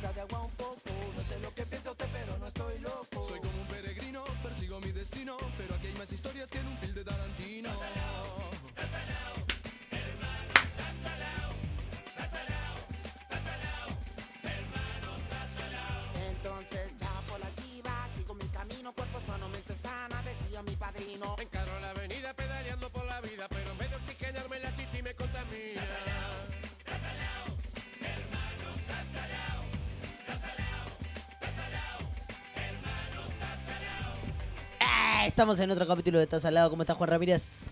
de 0.00 0.20
agua 0.20 0.42
un 0.42 0.50
poco. 0.52 0.78
No 1.16 1.24
sé 1.24 1.38
lo 1.40 1.52
que 1.54 1.66
piensa 1.66 1.90
usted, 1.90 2.06
pero 2.12 2.38
no 2.38 2.46
estoy 2.46 2.78
loco. 2.78 3.24
Soy 3.26 3.40
como 3.40 3.60
un 3.60 3.66
peregrino, 3.66 4.24
persigo 4.42 4.80
mi 4.80 4.92
destino, 4.92 5.36
pero 5.56 5.74
aquí 5.74 5.88
hay 5.88 5.94
más 5.94 6.12
historias 6.12 6.48
que 6.48 6.58
en 6.58 6.66
un 6.68 6.78
film 6.78 6.94
de 6.94 7.04
Tarantino. 7.04 7.70
Estamos 35.38 35.60
en 35.60 35.70
otro 35.70 35.86
capítulo 35.86 36.18
de 36.18 36.24
Estás 36.24 36.44
al 36.46 36.54
lado. 36.54 36.68
¿Cómo 36.68 36.82
está 36.82 36.96
Juan 36.96 37.10
Ramírez? 37.10 37.67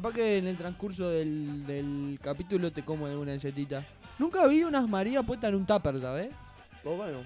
Capaz 0.00 0.14
que 0.14 0.38
en 0.38 0.46
el 0.46 0.56
transcurso 0.56 1.10
del, 1.10 1.66
del 1.66 2.18
capítulo 2.22 2.70
te 2.70 2.82
como 2.82 3.04
alguna 3.04 3.32
galletita. 3.32 3.86
Nunca 4.18 4.46
vi 4.46 4.64
unas 4.64 4.88
Marías 4.88 5.26
puestas 5.26 5.50
en 5.50 5.56
un 5.56 5.66
tupper, 5.66 6.00
¿sabes? 6.00 6.30
Pues 6.82 6.96
bueno. 6.96 7.18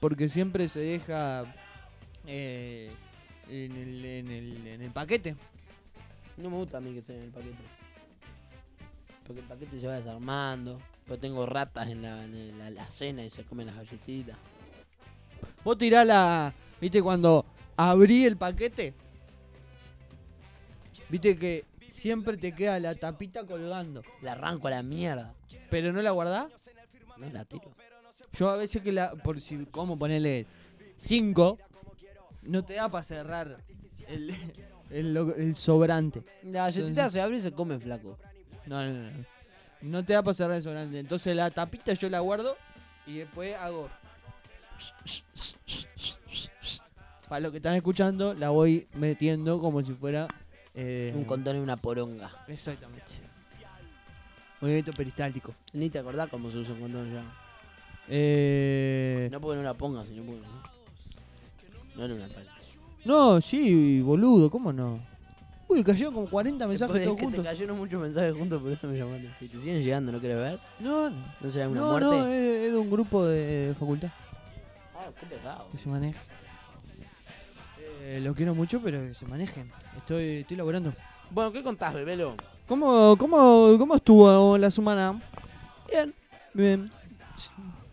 Porque 0.00 0.28
siempre 0.28 0.68
se 0.68 0.80
deja 0.80 1.46
eh, 2.26 2.92
en, 3.48 3.72
el, 3.72 4.04
en, 4.04 4.30
el, 4.30 4.66
en 4.66 4.82
el 4.82 4.90
paquete. 4.90 5.34
No 6.36 6.50
me 6.50 6.56
gusta 6.56 6.76
a 6.76 6.82
mí 6.82 6.92
que 6.92 6.98
esté 6.98 7.16
en 7.16 7.22
el 7.22 7.30
paquete. 7.30 7.64
Porque 9.26 9.40
el 9.40 9.46
paquete 9.46 9.80
se 9.80 9.86
va 9.86 9.94
desarmando. 9.94 10.78
Yo 11.08 11.18
tengo 11.18 11.46
ratas 11.46 11.88
en 11.88 12.02
la, 12.02 12.22
en 12.22 12.58
la, 12.58 12.68
la 12.68 12.90
cena 12.90 13.24
y 13.24 13.30
se 13.30 13.44
comen 13.44 13.68
las 13.68 13.76
galletitas. 13.76 14.36
Vos 15.64 15.78
tirás 15.78 16.06
la. 16.06 16.52
¿Viste 16.82 17.02
cuando 17.02 17.46
abrí 17.78 18.26
el 18.26 18.36
paquete? 18.36 18.92
Viste 21.08 21.38
que 21.38 21.64
siempre 21.94 22.36
te 22.36 22.52
queda 22.52 22.78
la 22.80 22.94
tapita 22.94 23.44
colgando. 23.44 24.02
La 24.20 24.32
arranco 24.32 24.68
a 24.68 24.70
la 24.72 24.82
mierda. 24.82 25.34
Pero 25.70 25.92
no 25.92 26.02
la 26.02 26.10
guardás. 26.10 26.46
No 27.16 27.28
la 27.30 27.44
tiro. 27.44 27.70
Yo 28.32 28.50
a 28.50 28.56
veces 28.56 28.82
que 28.82 28.92
la. 28.92 29.12
Por 29.14 29.40
si. 29.40 29.64
¿Cómo 29.66 29.98
ponerle? 29.98 30.46
5. 30.98 31.58
No 32.42 32.64
te 32.64 32.74
da 32.74 32.88
para 32.90 33.02
cerrar 33.04 33.58
el, 34.08 34.34
el, 34.90 35.16
el 35.16 35.56
sobrante. 35.56 36.22
La 36.42 36.64
galletita 36.66 36.88
Entonces- 36.88 37.12
se 37.12 37.20
abre 37.20 37.36
y 37.38 37.40
se 37.40 37.52
come 37.52 37.78
flaco. 37.78 38.18
No, 38.66 38.84
no. 38.84 38.92
no. 39.10 39.24
No 39.82 40.04
te 40.04 40.14
da 40.14 40.22
para 40.22 40.34
cerrar 40.34 40.56
el 40.56 40.62
sobrante. 40.62 40.98
Entonces 40.98 41.34
la 41.36 41.50
tapita 41.50 41.92
yo 41.92 42.08
la 42.10 42.20
guardo 42.20 42.56
y 43.06 43.18
después 43.18 43.54
hago. 43.56 43.88
Para 47.28 47.40
los 47.40 47.50
que 47.52 47.58
están 47.58 47.74
escuchando, 47.74 48.34
la 48.34 48.50
voy 48.50 48.86
metiendo 48.94 49.60
como 49.60 49.82
si 49.82 49.92
fuera. 49.94 50.26
Eh, 50.74 51.12
Un 51.14 51.24
condón 51.24 51.56
y 51.56 51.60
una 51.60 51.76
poronga. 51.76 52.30
Exactamente. 52.48 53.12
Movimiento 54.60 54.92
peristáltico. 54.92 55.54
Ni 55.72 55.90
te 55.90 55.98
acordás 55.98 56.28
cómo 56.28 56.50
se 56.50 56.58
usa 56.58 56.74
un 56.74 56.80
condón 56.80 57.12
ya. 57.12 57.22
Eh, 58.08 59.28
No 59.32 59.40
porque 59.40 59.56
no 59.58 59.62
la 59.62 59.74
pongas, 59.74 60.06
sino 60.08 60.22
porque 60.24 60.40
no. 61.96 62.04
Era 62.04 62.14
una 62.14 62.28
tal. 62.28 62.48
no, 63.04 63.40
sí, 63.40 64.00
boludo, 64.02 64.50
¿cómo 64.50 64.72
no? 64.72 65.00
Uy, 65.68 65.82
cayeron 65.82 66.12
como 66.12 66.28
40 66.28 66.66
mensajes 66.66 66.94
Después 66.94 67.04
todos 67.04 67.16
que 67.16 67.20
te 67.22 67.36
juntos. 67.36 67.44
cayeron 67.52 67.78
muchos 67.78 68.00
mensajes 68.02 68.34
juntos, 68.34 68.60
por 68.62 68.72
eso 68.72 68.86
me 68.86 68.96
llamaste. 68.98 69.30
Si 69.40 69.48
te 69.48 69.58
siguen 69.58 69.82
llegando, 69.82 70.12
¿no 70.12 70.20
querés 70.20 70.36
ver? 70.36 70.58
No, 70.80 71.08
no. 71.10 71.34
¿No 71.40 71.50
será 71.50 71.68
una 71.68 71.80
No, 71.80 71.90
muerte? 71.90 72.06
no, 72.06 72.26
es, 72.26 72.56
es 72.66 72.72
de 72.72 72.78
un 72.78 72.90
grupo 72.90 73.24
de 73.24 73.74
facultad 73.78 74.10
Ah, 74.94 75.06
qué 75.18 75.26
pegado. 75.26 75.68
que 75.70 75.78
se 75.78 75.88
maneja. 75.88 76.20
Eh, 78.00 78.20
lo 78.22 78.34
quiero 78.34 78.54
mucho, 78.54 78.80
pero 78.82 79.00
que 79.00 79.14
se 79.14 79.26
manejen. 79.26 79.64
Estoy, 79.96 80.24
estoy 80.40 80.56
laburando. 80.56 80.92
Bueno, 81.30 81.52
¿qué 81.52 81.62
contás, 81.62 81.94
bebelo? 81.94 82.34
¿Cómo, 82.68 83.16
cómo, 83.18 83.76
¿Cómo 83.78 83.96
estuvo 83.96 84.56
la 84.58 84.70
semana? 84.70 85.20
Bien. 85.90 86.14
Bien. 86.52 86.90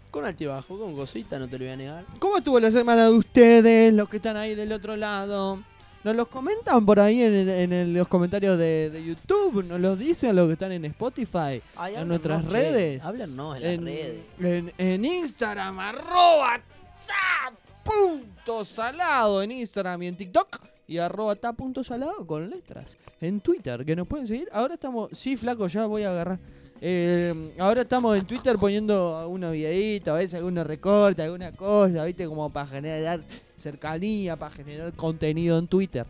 Con 0.09 0.25
altibajo, 0.25 0.78
con 0.78 0.94
cosita, 0.95 1.40
no 1.40 1.47
te 1.47 1.57
lo 1.57 1.66
voy 1.66 1.73
a 1.73 1.78
negar. 1.78 2.06
¿Cómo 2.19 2.38
estuvo 2.38 2.59
la 2.59 2.69
semana 2.72 3.06
de 3.06 3.11
ustedes, 3.11 3.94
los 3.94 4.09
que 4.09 4.17
están 4.17 4.35
ahí 4.38 4.56
del 4.56 4.72
otro 4.73 4.95
lado? 4.97 5.63
¿Nos 6.03 6.16
los 6.16 6.28
comentan 6.28 6.85
por 6.85 7.00
ahí 7.00 7.22
en, 7.22 7.47
en- 7.50 7.72
en 7.73 7.94
los 7.94 8.07
comentarios 8.07 8.57
de, 8.57 8.90
de 8.90 9.03
YouTube? 9.06 9.63
¿Nos 9.63 9.79
los 9.79 9.97
dicen 10.00 10.35
los 10.35 10.47
que 10.47 10.53
están 10.53 10.72
en 10.72 10.84
Spotify? 10.85 11.61
Ay, 11.75 11.95
en 11.95 12.07
nuestras 12.07 12.44
redes. 12.45 13.06
Háblennos 13.06 13.56
en 13.57 13.61
las 13.63 13.72
en, 13.72 13.85
redes. 13.85 14.23
en- 14.40 14.73
en 14.78 15.06
Instagram, 15.06 15.79
arroba 15.79 16.59
ta 17.07 17.53
punto 17.84 18.66
salado 18.66 19.41
en 19.44 19.51
Instagram 19.51 20.03
y 20.03 20.07
en 20.07 20.17
TikTok. 20.17 20.59
Y 20.91 20.97
arroba 20.97 21.38
ta 21.38 21.53
punto 21.53 21.85
salado 21.85 22.28
con 22.28 22.50
letras. 22.50 22.97
En 23.22 23.40
Twitter, 23.40 23.85
que 23.85 23.96
nos 23.96 24.06
pueden 24.06 24.28
seguir. 24.28 24.50
Ahora 24.52 24.74
estamos. 24.74 25.07
Sí, 25.13 25.38
flaco, 25.38 25.66
ya 25.68 25.85
voy 25.85 26.03
a 26.03 26.09
agarrar. 26.09 26.38
Eh, 26.81 27.53
ahora 27.59 27.84
estamos 27.84 28.19
en 28.19 28.25
Twitter 28.25 28.57
poniendo 28.57 29.18
algunos 29.18 29.53
videitos, 29.53 30.12
a 30.12 30.18
veces 30.18 30.34
algunos 30.34 30.68
recortes, 30.68 31.24
alguna 31.24 31.53
cosa, 31.53 32.03
¿viste? 32.03 32.28
Como 32.28 32.50
para 32.50 32.68
generar 32.68 33.22
cercanía, 33.56 34.35
para 34.35 34.52
generar 34.53 34.91
contenido 34.91 35.57
en 35.57 35.68
Twitter. 35.68 36.06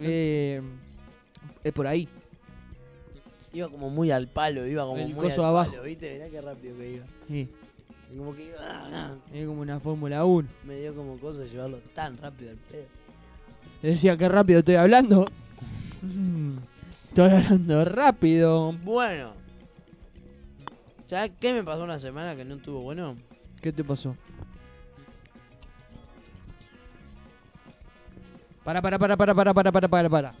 Eh, 0.00 0.62
es 1.62 1.72
por 1.74 1.86
ahí. 1.86 2.08
Iba 3.52 3.68
como 3.68 3.90
muy 3.90 4.10
al 4.12 4.28
palo, 4.28 4.66
iba 4.66 4.86
como 4.86 4.96
El 4.96 5.12
muy 5.12 5.24
coso 5.24 5.42
al 5.42 5.50
abajo. 5.50 5.72
palo, 5.72 5.82
¿viste? 5.82 6.10
Mirá 6.14 6.28
qué 6.30 6.40
rápido 6.40 6.78
que 6.78 6.90
iba. 6.90 7.04
Sí, 7.28 7.48
Y 8.14 8.16
Como 8.16 8.34
que 8.34 8.44
iba, 8.48 8.56
ah, 8.62 8.88
ah, 8.94 9.14
es 9.34 9.46
como 9.46 9.60
una 9.60 9.78
Fórmula 9.78 10.24
1. 10.24 10.48
me 10.64 10.76
dio 10.76 10.94
como 10.94 11.18
cosa 11.18 11.44
llevarlo 11.44 11.80
tan 11.94 12.16
rápido 12.16 12.52
al 12.52 12.56
pedo. 12.56 13.01
Decía 13.82 14.16
que 14.16 14.28
rápido 14.28 14.60
estoy 14.60 14.76
hablando. 14.76 15.26
Mm, 16.02 16.58
Estoy 17.08 17.30
hablando 17.30 17.84
rápido. 17.84 18.72
Bueno. 18.84 19.34
¿Sabes 21.06 21.32
qué 21.38 21.52
me 21.52 21.62
pasó 21.62 21.84
una 21.84 21.98
semana 21.98 22.34
que 22.34 22.44
no 22.44 22.54
estuvo 22.54 22.80
bueno? 22.80 23.16
¿Qué 23.60 23.72
te 23.72 23.84
pasó? 23.84 24.16
Para, 28.64 28.80
para, 28.80 28.98
para, 28.98 29.16
para, 29.16 29.34
para, 29.34 29.52
para, 29.52 29.72
para, 29.72 29.88
para, 29.88 30.08
para. 30.08 30.34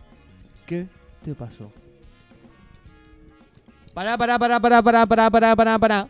¿Qué 0.64 0.86
te 1.22 1.34
pasó? 1.34 1.70
Para, 3.92 4.16
para, 4.16 4.38
para, 4.38 4.60
para, 4.60 4.82
para, 4.82 5.06
para, 5.06 5.30
para, 5.30 5.56
para, 5.56 5.78
para. 5.78 6.08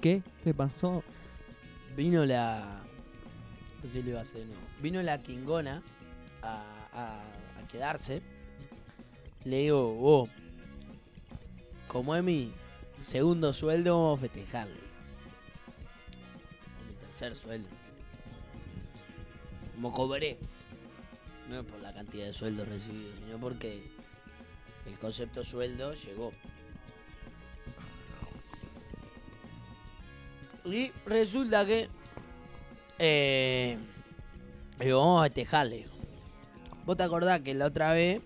¿Qué 0.00 0.22
te 0.44 0.54
pasó? 0.54 1.02
Vino 1.96 2.24
la. 2.24 2.83
Si 3.90 4.02
lo 4.02 4.10
iba 4.10 4.18
a 4.20 4.22
hacer 4.22 4.46
de. 4.46 4.54
Vino 4.80 5.02
la 5.02 5.22
Kingona 5.22 5.82
a, 6.42 7.22
quedarse. 7.70 8.22
Le 9.44 9.58
digo, 9.58 9.94
vos, 9.94 10.30
como 11.86 12.14
es 12.14 12.22
mi 12.22 12.52
segundo 13.02 13.52
sueldo, 13.52 13.96
vamos 13.96 14.18
a 14.18 14.20
festejarle. 14.22 14.80
Mi 16.88 16.94
tercer 16.94 17.34
sueldo. 17.34 17.68
Como 19.74 19.92
cobré. 19.92 20.38
No 21.48 21.60
es 21.60 21.66
por 21.66 21.80
la 21.80 21.92
cantidad 21.92 22.26
de 22.26 22.32
sueldos 22.32 22.66
recibidos, 22.66 23.14
sino 23.18 23.38
porque 23.38 23.82
el 24.86 24.98
concepto 24.98 25.44
sueldo 25.44 25.94
llegó. 25.94 26.32
Y 30.64 30.90
resulta 31.04 31.66
que. 31.66 31.90
Eh, 32.98 33.76
digo, 34.80 34.98
vamos 35.00 35.20
a 35.20 35.24
festejarle. 35.24 35.76
digo. 35.78 35.90
¿Vos 36.84 36.96
te 36.96 37.02
acordás 37.02 37.40
que 37.40 37.54
la 37.54 37.66
otra 37.66 37.92
vez, 37.92 38.20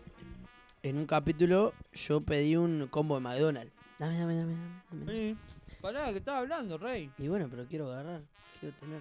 en 0.82 0.98
un 0.98 1.06
capítulo, 1.06 1.72
yo 1.92 2.20
pedí 2.20 2.56
un 2.56 2.88
combo 2.90 3.14
de 3.16 3.20
McDonald's? 3.20 3.72
Dame, 3.98 4.18
dame, 4.18 4.34
dame, 4.36 4.54
dame. 4.54 5.04
dame. 5.04 5.12
Sí. 5.12 5.36
Pará, 5.80 6.10
que 6.10 6.18
estaba 6.18 6.38
hablando, 6.38 6.76
Rey. 6.76 7.10
Y 7.18 7.28
bueno, 7.28 7.46
pero 7.50 7.64
quiero 7.66 7.90
agarrar, 7.92 8.20
quiero 8.60 8.74
tener. 8.76 9.00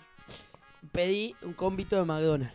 Pedí 0.91 1.35
un 1.41 1.53
combito 1.53 1.95
de 1.97 2.05
McDonald's. 2.05 2.53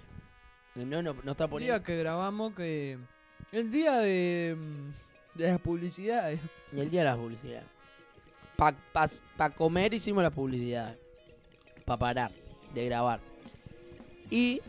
No, 0.75 1.03
no, 1.03 1.13
no 1.25 1.31
está 1.33 1.45
El 1.45 1.51
poniendo. 1.51 1.75
día 1.77 1.85
que 1.85 1.99
grabamos 1.99 2.55
que... 2.55 2.99
El 3.51 3.71
día 3.71 3.99
de... 3.99 4.57
mm, 4.57 5.39
De 5.39 5.49
las 5.49 5.61
publicidades. 5.61 6.41
Y 6.75 6.81
el 6.81 6.89
día 6.89 7.01
de 7.01 7.07
las 7.09 7.17
publicidades. 7.19 7.67
Para 8.57 8.77
pa, 8.93 9.07
pa 9.37 9.51
comer 9.51 9.93
hicimos 9.93 10.23
las 10.23 10.33
publicidades. 10.33 10.97
Para 11.85 11.99
parar 11.99 12.33
de 12.75 12.85
grabar. 12.87 13.21
Y 14.31 14.61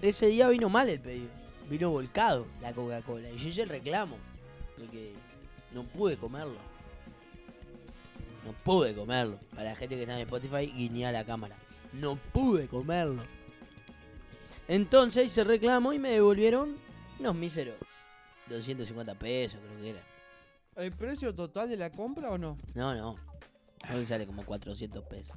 ese 0.00 0.26
día 0.26 0.48
vino 0.48 0.68
mal 0.68 0.88
el 0.88 1.00
pedido. 1.00 1.30
Vino 1.70 1.90
volcado 1.90 2.46
la 2.60 2.72
Coca-Cola. 2.72 3.30
Y 3.30 3.36
yo 3.36 3.48
hice 3.48 3.62
el 3.62 3.68
reclamo. 3.68 4.16
Porque 4.76 5.12
no 5.72 5.84
pude 5.84 6.16
comerlo. 6.16 6.58
No 8.44 8.52
pude 8.64 8.94
comerlo. 8.94 9.38
Para 9.50 9.70
la 9.70 9.76
gente 9.76 9.94
que 9.94 10.02
está 10.02 10.14
en 10.14 10.22
Spotify, 10.22 10.66
guiñé 10.66 11.10
la 11.12 11.24
cámara. 11.24 11.56
No 11.92 12.16
pude 12.16 12.66
comerlo. 12.66 13.22
Entonces 14.68 15.26
hice 15.26 15.42
el 15.42 15.48
reclamo 15.48 15.92
y 15.92 15.98
me 15.98 16.10
devolvieron 16.10 16.76
unos 17.18 17.34
míseros. 17.34 17.76
250 18.48 19.14
pesos 19.14 19.60
creo 19.64 19.80
que 19.80 19.90
era. 19.90 20.02
¿El 20.76 20.92
precio 20.92 21.34
total 21.34 21.68
de 21.68 21.76
la 21.76 21.90
compra 21.90 22.30
o 22.30 22.38
no? 22.38 22.58
No, 22.74 22.94
no. 22.94 23.16
Hoy 23.94 24.06
sale 24.06 24.26
como 24.26 24.44
400 24.44 25.04
pesos. 25.04 25.36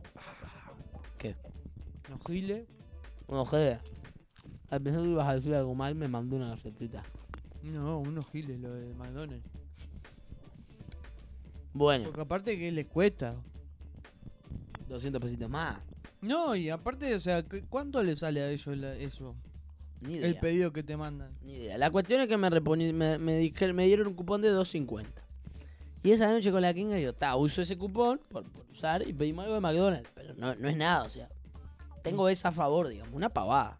¿Qué? 1.17 1.35
No, 2.15 2.19
Gile. 2.27 2.65
Una 3.27 3.41
ojeda. 3.41 3.81
Al 4.69 4.81
pensar 4.81 5.03
que 5.03 5.09
ibas 5.09 5.27
a 5.27 5.35
decir 5.35 5.53
algo 5.55 5.75
mal, 5.75 5.95
me 5.95 6.07
mandó 6.07 6.35
una 6.35 6.49
galletita. 6.49 7.03
No, 7.63 7.99
unos 7.99 8.27
giles 8.27 8.59
lo 8.59 8.73
de 8.73 8.93
McDonald's. 8.93 9.45
Bueno, 11.73 12.05
Porque 12.05 12.21
aparte 12.21 12.57
que 12.57 12.71
les 12.71 12.85
cuesta. 12.85 13.35
200 14.87 15.21
pesitos 15.21 15.49
más. 15.49 15.77
No, 16.21 16.55
y 16.55 16.69
aparte, 16.69 17.13
o 17.15 17.19
sea, 17.19 17.43
¿cu- 17.43 17.61
¿cuánto 17.69 18.01
le 18.03 18.15
sale 18.15 18.41
a 18.41 18.49
ellos 18.49 18.77
la- 18.77 18.95
eso? 18.95 19.35
Ni 20.01 20.15
El 20.15 20.31
idea. 20.31 20.41
pedido 20.41 20.71
que 20.71 20.83
te 20.83 20.95
mandan. 20.95 21.31
Ni 21.43 21.53
idea. 21.55 21.77
La 21.77 21.89
cuestión 21.89 22.21
es 22.21 22.27
que 22.27 22.37
me, 22.37 22.49
reponi- 22.49 22.93
me, 22.93 23.17
me, 23.17 23.37
dijeron- 23.39 23.75
me 23.75 23.85
dieron 23.87 24.07
un 24.07 24.13
cupón 24.13 24.41
de 24.41 24.49
2.50. 24.51 25.23
Y 26.03 26.11
esa 26.11 26.31
noche 26.31 26.51
con 26.51 26.61
la 26.61 26.73
Kinga 26.73 26.99
yo, 26.99 27.13
ta, 27.13 27.35
uso 27.35 27.61
ese 27.63 27.77
cupón 27.77 28.21
por, 28.29 28.43
por 28.51 28.65
usar 28.71 29.07
y 29.07 29.11
pedimos 29.13 29.43
algo 29.45 29.55
de 29.55 29.61
McDonald's. 29.61 30.09
Pero 30.13 30.35
no, 30.35 30.53
no 30.55 30.69
es 30.69 30.77
nada, 30.77 31.03
o 31.03 31.09
sea. 31.09 31.29
Tengo 32.05 32.29
esa 32.29 32.49
a 32.49 32.51
favor, 32.51 32.87
digamos, 32.87 33.13
una 33.13 33.29
pavada. 33.29 33.77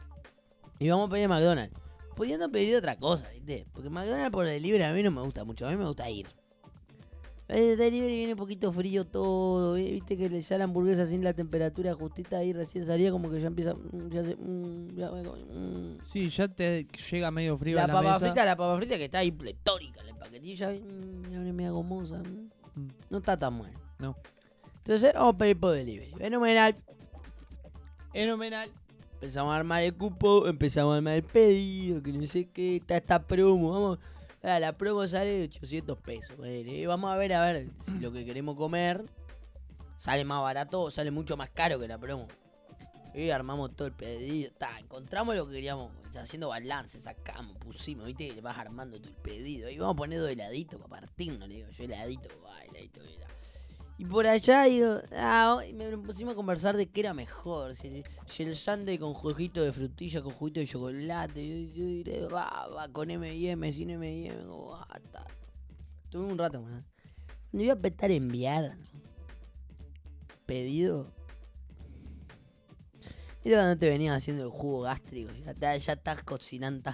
Y 0.80 0.90
vamos 0.90 1.08
a 1.10 1.12
pedir 1.14 1.28
McDonald's. 1.30 1.74
Pudiendo 2.16 2.50
pedir 2.50 2.76
otra 2.78 2.98
cosa, 2.98 3.30
¿viste? 3.30 3.66
Porque 3.74 3.90
McDonald's 3.90 4.32
por 4.32 4.46
delivery 4.46 4.84
a 4.84 4.94
mí 4.94 5.04
no 5.04 5.12
me 5.12 5.22
gusta 5.22 5.44
mucho, 5.44 5.68
a 5.68 5.72
mí 5.72 5.78
me 5.78 5.86
gusta 5.86 6.10
ir. 6.10 6.28
El 7.48 7.78
delivery 7.78 8.16
viene 8.16 8.34
un 8.34 8.40
poquito 8.40 8.72
frío 8.74 9.06
todo, 9.06 9.76
viste 9.76 10.18
que 10.18 10.30
le- 10.30 10.42
ya 10.42 10.58
la 10.58 10.64
hamburguesa 10.64 11.06
sin 11.06 11.24
la 11.24 11.34
temperatura 11.34 11.94
justita 11.94 12.38
ahí 12.40 12.54
recién 12.54 12.86
salía 12.88 13.12
como 13.12 13.30
que 13.30 13.40
ya 13.40 13.48
empieza, 13.48 13.76
mm, 13.76 14.10
ya 14.10 14.24
se, 14.24 14.36
mm, 14.36 14.96
ya, 14.96 15.12
mm. 15.12 15.98
Sí, 16.04 16.30
ya 16.30 16.48
te 16.48 16.88
llega 17.12 17.30
medio 17.30 17.56
frío 17.56 17.76
La 17.76 17.84
a 17.84 17.88
la 17.88 17.94
papa 17.94 18.14
mesa. 18.14 18.20
frita, 18.20 18.46
la 18.46 18.56
papa 18.56 18.76
frita 18.78 18.98
que 18.98 19.06
está 19.06 19.20
ahí 19.20 19.32
pletórica 19.32 20.02
paquetillo, 20.20 20.56
ya 20.56 20.72
mm, 20.72 21.32
ya 21.32 21.40
me 21.54 21.70
gomosa. 21.70 22.18
mm. 22.18 22.88
No 23.10 23.18
está 23.20 23.38
tan 23.38 23.58
bueno. 23.58 23.80
No. 24.00 24.16
Entonces 24.78 25.14
vamos 25.14 25.36
a 25.36 25.38
pedir 25.38 25.60
por 25.60 25.74
delivery. 25.74 26.14
Fenomenal. 26.18 26.76
Fenomenal. 28.16 28.72
Empezamos 29.16 29.54
a 29.54 29.58
armar 29.58 29.84
el 29.84 29.94
cupo, 29.94 30.48
empezamos 30.48 30.94
a 30.94 30.98
armar 30.98 31.16
el 31.16 31.24
pedido, 31.24 32.02
que 32.02 32.14
no 32.14 32.26
sé 32.26 32.46
qué, 32.48 32.78
está 32.78 32.96
esta 32.96 33.22
promo, 33.22 33.74
vamos. 33.74 34.00
ah, 34.42 34.58
la 34.58 34.72
promo 34.72 35.06
sale 35.06 35.32
de 35.32 35.44
800 35.44 35.98
pesos. 35.98 36.34
y 36.48 36.86
vamos 36.86 37.12
a 37.12 37.18
ver, 37.18 37.34
a 37.34 37.42
ver, 37.42 37.68
si 37.82 37.96
lo 37.96 38.14
que 38.14 38.24
queremos 38.24 38.56
comer 38.56 39.04
sale 39.98 40.24
más 40.24 40.42
barato 40.42 40.80
o 40.80 40.90
sale 40.90 41.12
mucho 41.12 41.36
más 41.36 41.50
caro 41.50 41.78
que 41.78 41.90
la 41.90 41.98
promo. 41.98 42.30
Y 43.14 43.32
armamos 43.32 43.76
todo 43.76 43.90
el 43.90 43.94
pedido, 43.94 44.50
ta, 44.58 44.80
encontramos 44.80 45.36
lo 45.36 45.46
que 45.48 45.56
queríamos, 45.56 45.92
haciendo 46.18 46.48
balance, 46.48 46.98
sacamos, 47.02 47.58
pusimos, 47.58 48.06
viste, 48.06 48.30
que 48.30 48.40
vas 48.40 48.58
armando 48.58 48.98
todo 48.98 49.10
el 49.10 49.18
pedido. 49.18 49.70
Y 49.70 49.78
vamos 49.78 50.10
dos 50.10 50.30
heladitos 50.30 50.80
para 50.80 51.02
partirnos, 51.02 51.50
le 51.50 51.56
digo, 51.56 51.70
yo 51.70 51.84
heladito, 51.84 52.30
va, 52.46 52.64
heladito, 52.64 53.02
heladito. 53.02 53.26
Y 53.98 54.06
por 54.06 54.28
allá 54.28 54.64
digo, 54.64 55.00
ah, 55.16 55.56
hoy 55.58 55.72
me 55.72 55.98
pusimos 55.98 56.34
a 56.34 56.36
conversar 56.36 56.76
de 56.76 56.88
qué 56.88 57.00
era 57.00 57.14
mejor. 57.14 57.76
Si, 57.76 58.04
el 58.40 58.56
sundae 58.56 59.00
con 59.00 59.14
juguito 59.14 59.62
de 59.62 59.72
frutilla, 59.72 60.22
con 60.22 60.34
juguito 60.34 60.60
de 60.60 60.68
chocolate. 60.68 61.42
Y 61.42 61.74
yo 61.74 61.86
diré, 61.86 62.28
va, 62.28 62.68
va, 62.68 62.90
con 62.90 63.10
M&M, 63.10 63.72
sin 63.72 63.92
M&M. 63.92 64.44
como, 64.44 64.72
va, 64.72 64.88
ta. 65.12 65.26
Tuve 66.10 66.26
un 66.26 66.38
rato, 66.38 66.62
man. 66.62 66.86
Cuando 67.52 67.64
iba 67.64 67.74
a 67.74 67.78
apretar 67.78 68.12
enviar 68.12 68.78
pedido. 70.46 71.14
¿Viste 73.44 73.58
cuando 73.58 73.78
te 73.78 73.90
venías 73.90 74.16
haciendo 74.16 74.44
el 74.44 74.50
jugo 74.50 74.82
gástrico? 74.82 75.32
Ya, 75.62 75.76
estás 75.76 76.24
cocinando. 76.24 76.92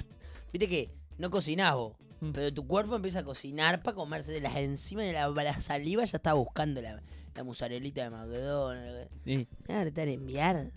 Viste 0.52 0.68
que 0.68 0.92
no 1.18 1.32
cocinás 1.32 1.76
vos. 1.76 1.96
Pero 2.34 2.54
tu 2.54 2.68
cuerpo 2.68 2.96
empieza 2.96 3.20
a 3.20 3.24
cocinar 3.24 3.82
para 3.82 3.96
comerse 3.96 4.32
de 4.32 4.42
las 4.42 4.56
enzimas 4.56 5.06
de 5.06 5.14
la, 5.14 5.30
la 5.30 5.60
saliva. 5.60 6.06
Ya 6.06 6.18
está 6.18 6.34
buscando 6.34 6.80
la, 6.82 7.02
la 7.36 7.44
mozzarellita 7.44 8.04
de 8.04 8.10
McDonald's. 8.12 9.10
Sí. 9.26 9.48
Me 9.62 9.68
voy 9.68 9.76
a 9.76 9.80
apretar 9.80 10.08
enviar. 10.08 10.72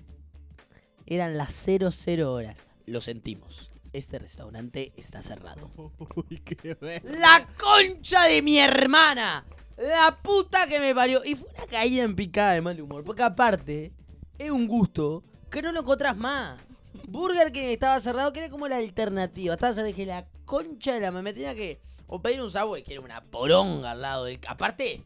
Eran 1.06 1.36
las 1.36 1.52
00 1.54 2.32
horas. 2.32 2.58
Lo 2.86 3.02
sentimos. 3.02 3.70
Este 3.92 4.18
restaurante 4.18 4.92
está 4.96 5.22
cerrado. 5.22 5.70
Uy, 6.16 6.38
qué 6.38 6.76
¡La 7.04 7.46
concha 7.58 8.24
de 8.24 8.42
mi 8.42 8.58
hermana! 8.58 9.44
¡La 9.76 10.18
puta 10.22 10.66
que 10.66 10.80
me 10.80 10.94
parió! 10.94 11.22
Y 11.24 11.34
fue 11.34 11.48
una 11.56 11.66
caída 11.66 12.04
en 12.04 12.16
picada 12.16 12.54
de 12.54 12.62
mal 12.62 12.80
humor. 12.80 13.04
Porque 13.04 13.22
aparte, 13.22 13.92
es 14.38 14.50
un 14.50 14.66
gusto 14.66 15.22
que 15.50 15.60
no 15.60 15.72
lo 15.72 15.80
encontrás 15.80 16.16
más. 16.16 16.58
Burger 17.06 17.52
King 17.52 17.68
estaba 17.68 18.00
cerrado, 18.00 18.32
que 18.32 18.40
era 18.40 18.50
como 18.50 18.68
la 18.68 18.76
alternativa. 18.76 19.54
Estaba 19.54 19.72
cerrado, 19.72 19.88
dije, 19.88 20.06
la 20.06 20.26
concha 20.44 20.94
de 20.94 21.00
la 21.00 21.10
me 21.10 21.32
tenía 21.32 21.54
que. 21.54 21.80
O 22.06 22.20
pedir 22.20 22.42
un 22.42 22.50
Subway, 22.50 22.82
que 22.82 22.92
era 22.92 23.00
una 23.00 23.22
poronga 23.24 23.92
al 23.92 24.02
lado 24.02 24.24
del. 24.24 24.40
Aparte, 24.46 25.02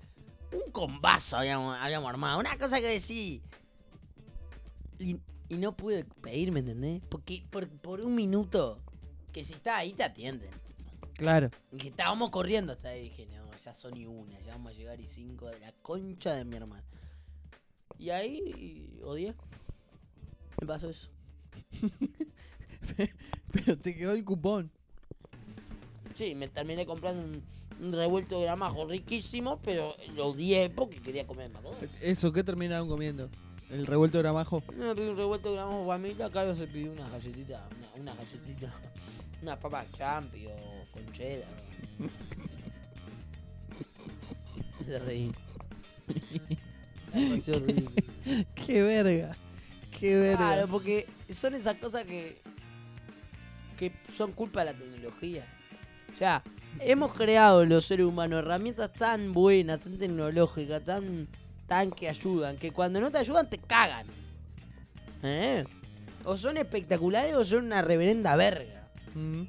un 0.53 0.71
combazo 0.73 1.37
habíamos, 1.37 1.77
habíamos 1.79 2.09
armado. 2.09 2.39
Una 2.39 2.57
cosa 2.59 2.81
que 2.81 2.87
decís. 2.87 3.41
Y, 4.99 5.21
y 5.49 5.57
no 5.57 5.77
pude 5.77 6.05
pedir, 6.05 6.53
¿me 6.53 6.61
entendés? 6.61 7.03
Porque 7.09 7.45
por, 7.51 7.69
por 7.69 8.01
un 8.01 8.15
minuto, 8.15 8.81
que 9.33 9.45
si 9.45 9.55
está 9.55 9.77
ahí 9.77 9.93
te 9.93 10.05
atienden. 10.05 10.51
Claro. 11.15 11.51
Y 11.73 11.79
que 11.79 11.89
estábamos 11.89 12.31
corriendo 12.31 12.73
hasta 12.73 12.91
ahí. 12.91 13.03
Dije, 13.03 13.27
no, 13.27 13.57
ya 13.57 13.73
son 13.73 13.97
y 13.97 14.07
una, 14.07 14.39
ya 14.41 14.53
vamos 14.53 14.73
a 14.73 14.77
llegar 14.77 15.01
y 15.01 15.07
cinco 15.07 15.47
de 15.47 15.59
la 15.61 15.73
concha 15.83 16.33
de 16.35 16.45
mi 16.45 16.57
hermano. 16.57 16.85
Y 17.99 18.11
ahí 18.11 19.01
odié. 19.03 19.35
Me 20.61 20.67
pasó 20.67 20.91
eso. 20.91 21.09
Pero 23.53 23.79
te 23.79 23.97
quedó 23.97 24.13
el 24.13 24.25
cupón. 24.25 24.71
Sí, 26.15 26.35
me 26.35 26.49
terminé 26.49 26.85
comprando 26.85 27.23
un, 27.23 27.43
un 27.81 27.93
revuelto 27.93 28.39
de 28.39 28.45
gramajo 28.45 28.87
riquísimo, 28.87 29.61
pero 29.65 29.95
lo 30.17 30.29
odié 30.29 30.69
porque 30.69 31.01
quería 31.01 31.27
comer 31.27 31.51
McDonald's. 31.51 31.91
¿Eso 32.03 32.33
qué 32.33 32.43
terminaron 32.43 32.89
comiendo? 32.89 33.31
¿El 33.71 33.87
revuelto 33.87 34.19
de 34.19 34.23
gramajo? 34.25 34.63
Me 34.77 34.95
pedí 34.95 35.09
un 35.09 35.17
revuelto 35.17 35.51
de 35.51 35.57
gramajo 35.57 35.87
familia, 35.87 36.31
Carlos 36.31 36.57
se 36.59 36.67
pidió 36.67 36.93
una 36.93 37.09
galletita, 37.09 37.69
una, 37.79 38.03
una 38.03 38.15
galletita, 38.15 38.75
una 39.43 39.59
papa 39.59 39.87
champi 39.97 40.47
o 40.47 40.93
con 40.93 41.13
cheddar. 41.13 41.49
Se 44.85 44.99
reí. 45.01 45.33
Horrible. 47.13 47.91
¡Qué 48.55 48.83
verga! 48.83 49.37
¡Qué 49.99 50.17
verga! 50.17 50.37
Claro, 50.37 50.69
porque 50.69 51.07
son 51.33 51.55
esas 51.55 51.77
cosas 51.79 52.05
que, 52.05 52.41
que 53.77 53.93
son 54.17 54.33
culpa 54.33 54.65
de 54.65 54.73
la 54.73 54.79
tecnología. 54.79 55.47
O 56.13 56.17
sea, 56.17 56.43
hemos 56.81 57.15
creado 57.15 57.65
los 57.65 57.85
seres 57.87 58.07
humanos 58.07 58.41
herramientas 58.41 58.93
tan 58.93 59.33
buenas, 59.33 59.81
tan 59.81 59.99
tecnológicas, 59.99 60.85
tan, 60.85 61.29
tan 61.67 61.91
que 61.91 62.09
ayudan, 62.09 62.57
que 62.57 62.71
cuando 62.71 63.01
no 63.01 63.11
te 63.11 63.19
ayudan 63.19 63.49
te 63.51 63.59
cagan. 63.59 64.07
¿Eh? 65.23 65.65
O 66.25 66.37
son 66.37 66.57
espectaculares 66.59 67.35
o 67.35 67.45
son 67.45 67.65
una 67.67 67.83
reverenda 67.83 68.37
verga. 68.37 68.89
Mm. 69.15 69.43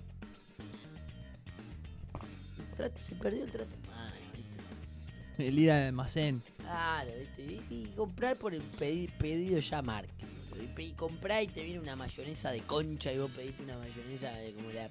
Trato- 2.76 3.02
se 3.02 3.16
perdió 3.16 3.44
el 3.44 3.52
trato 3.52 3.76
humano, 3.84 4.14
¿viste? 4.34 5.48
El 5.48 5.60
ir 5.60 5.72
al 5.72 5.84
almacén. 5.88 6.42
Claro, 6.58 7.12
¿viste? 7.20 7.62
Y, 7.70 7.86
comprar 7.96 8.38
por 8.38 8.54
el 8.54 8.62
pedi- 8.80 9.12
pedido 9.18 9.60
ya 9.60 9.82
marca. 9.82 10.14
Y, 10.62 10.68
pe- 10.68 10.84
y 10.84 10.92
comprar 10.92 11.42
y 11.44 11.48
te 11.48 11.64
viene 11.64 11.80
una 11.80 11.96
mayonesa 11.96 12.52
de 12.52 12.60
concha 12.62 13.12
y 13.14 13.18
vos 13.18 13.32
pediste 13.32 13.64
una 13.64 13.78
mayonesa 13.78 14.32
de 14.34 14.54
como 14.54 14.70
la. 14.72 14.90